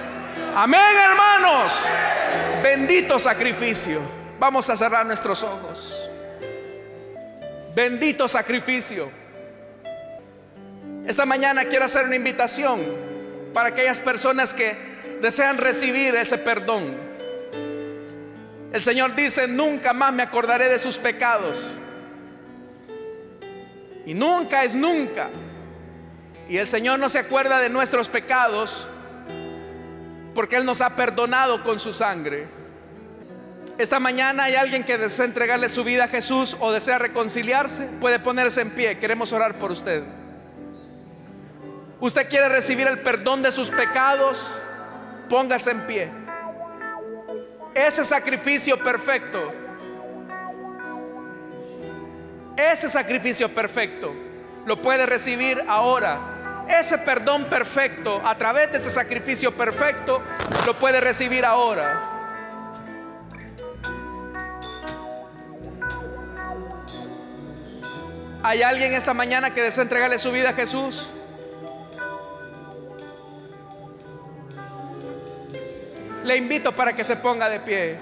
Amén, 0.56 0.80
hermanos. 0.80 1.72
Bendito 2.64 3.16
sacrificio. 3.18 4.00
Vamos 4.40 4.68
a 4.68 4.76
cerrar 4.76 5.06
nuestros 5.06 5.44
ojos. 5.44 5.99
Bendito 7.74 8.26
sacrificio. 8.26 9.08
Esta 11.06 11.24
mañana 11.24 11.64
quiero 11.64 11.84
hacer 11.84 12.04
una 12.04 12.16
invitación 12.16 12.80
para 13.54 13.68
aquellas 13.68 14.00
personas 14.00 14.52
que 14.52 14.74
desean 15.20 15.58
recibir 15.58 16.14
ese 16.16 16.38
perdón. 16.38 16.94
El 18.72 18.82
Señor 18.82 19.14
dice, 19.14 19.48
nunca 19.48 19.92
más 19.92 20.12
me 20.12 20.22
acordaré 20.22 20.68
de 20.68 20.78
sus 20.78 20.96
pecados. 20.98 21.58
Y 24.06 24.14
nunca 24.14 24.64
es 24.64 24.74
nunca. 24.74 25.30
Y 26.48 26.56
el 26.56 26.66
Señor 26.66 26.98
no 26.98 27.08
se 27.08 27.18
acuerda 27.18 27.60
de 27.60 27.68
nuestros 27.68 28.08
pecados 28.08 28.86
porque 30.34 30.56
Él 30.56 30.64
nos 30.64 30.80
ha 30.80 30.96
perdonado 30.96 31.62
con 31.62 31.78
su 31.78 31.92
sangre. 31.92 32.59
Esta 33.80 33.98
mañana 33.98 34.44
hay 34.44 34.56
alguien 34.56 34.84
que 34.84 34.98
desea 34.98 35.24
entregarle 35.24 35.70
su 35.70 35.84
vida 35.84 36.04
a 36.04 36.08
Jesús 36.08 36.54
o 36.60 36.70
desea 36.70 36.98
reconciliarse. 36.98 37.86
Puede 37.98 38.18
ponerse 38.18 38.60
en 38.60 38.68
pie. 38.68 38.98
Queremos 38.98 39.32
orar 39.32 39.54
por 39.54 39.72
usted. 39.72 40.02
Usted 41.98 42.28
quiere 42.28 42.50
recibir 42.50 42.86
el 42.86 42.98
perdón 42.98 43.40
de 43.40 43.50
sus 43.50 43.70
pecados. 43.70 44.46
Póngase 45.30 45.70
en 45.70 45.86
pie. 45.86 46.10
Ese 47.74 48.04
sacrificio 48.04 48.76
perfecto. 48.76 49.50
Ese 52.58 52.90
sacrificio 52.90 53.48
perfecto 53.48 54.12
lo 54.66 54.82
puede 54.82 55.06
recibir 55.06 55.58
ahora 55.66 56.36
ese 56.68 56.98
perdón 56.98 57.46
perfecto, 57.46 58.20
a 58.24 58.36
través 58.38 58.70
de 58.70 58.78
ese 58.78 58.90
sacrificio 58.90 59.50
perfecto, 59.50 60.22
lo 60.66 60.78
puede 60.78 61.00
recibir 61.00 61.44
ahora. 61.44 62.09
¿Hay 68.42 68.62
alguien 68.62 68.94
esta 68.94 69.12
mañana 69.12 69.52
que 69.52 69.60
desea 69.60 69.82
entregarle 69.82 70.18
su 70.18 70.32
vida 70.32 70.50
a 70.50 70.52
Jesús? 70.54 71.10
Le 76.24 76.36
invito 76.36 76.74
para 76.74 76.94
que 76.94 77.04
se 77.04 77.16
ponga 77.16 77.50
de 77.50 77.60
pie. 77.60 77.98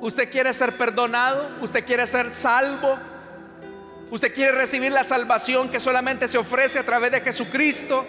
¿Usted 0.00 0.30
quiere 0.30 0.52
ser 0.52 0.72
perdonado? 0.72 1.48
¿Usted 1.60 1.84
quiere 1.84 2.06
ser 2.08 2.28
salvo? 2.28 2.98
Usted 4.10 4.34
quiere 4.34 4.52
recibir 4.52 4.90
la 4.90 5.04
salvación 5.04 5.68
que 5.68 5.78
solamente 5.78 6.26
se 6.26 6.38
ofrece 6.38 6.80
a 6.80 6.82
través 6.82 7.12
de 7.12 7.20
Jesucristo. 7.20 8.04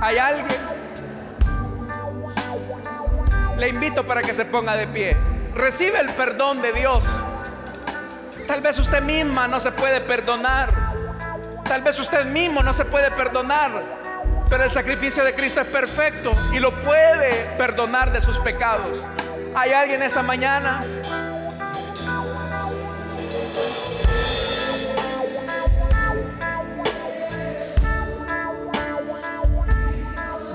¿Hay 0.00 0.16
alguien? 0.16 0.46
Le 3.56 3.68
invito 3.68 4.06
para 4.06 4.22
que 4.22 4.32
se 4.32 4.44
ponga 4.44 4.76
de 4.76 4.86
pie. 4.86 5.16
Recibe 5.54 5.98
el 5.98 6.08
perdón 6.10 6.62
de 6.62 6.72
Dios. 6.72 7.04
Tal 8.46 8.60
vez 8.60 8.78
usted 8.78 9.02
misma 9.02 9.48
no 9.48 9.58
se 9.58 9.72
puede 9.72 10.00
perdonar. 10.00 10.72
Tal 11.64 11.82
vez 11.82 11.98
usted 11.98 12.24
mismo 12.26 12.62
no 12.62 12.72
se 12.72 12.84
puede 12.84 13.10
perdonar. 13.10 13.72
Pero 14.48 14.64
el 14.64 14.70
sacrificio 14.70 15.24
de 15.24 15.34
Cristo 15.34 15.60
es 15.60 15.66
perfecto 15.66 16.30
y 16.52 16.60
lo 16.60 16.72
puede 16.82 17.54
perdonar 17.58 18.12
de 18.12 18.20
sus 18.20 18.38
pecados. 18.38 19.04
¿Hay 19.54 19.72
alguien 19.72 20.02
esta 20.02 20.22
mañana? 20.22 20.82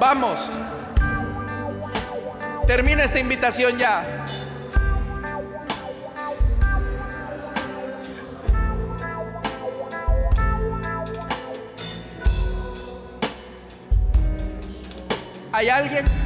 Vamos. 0.04 0.60
Termino 2.68 3.02
esta 3.02 3.20
invitación 3.20 3.78
ya. 3.78 4.04
¿Hay 15.54 15.70
alguien? 15.70 16.23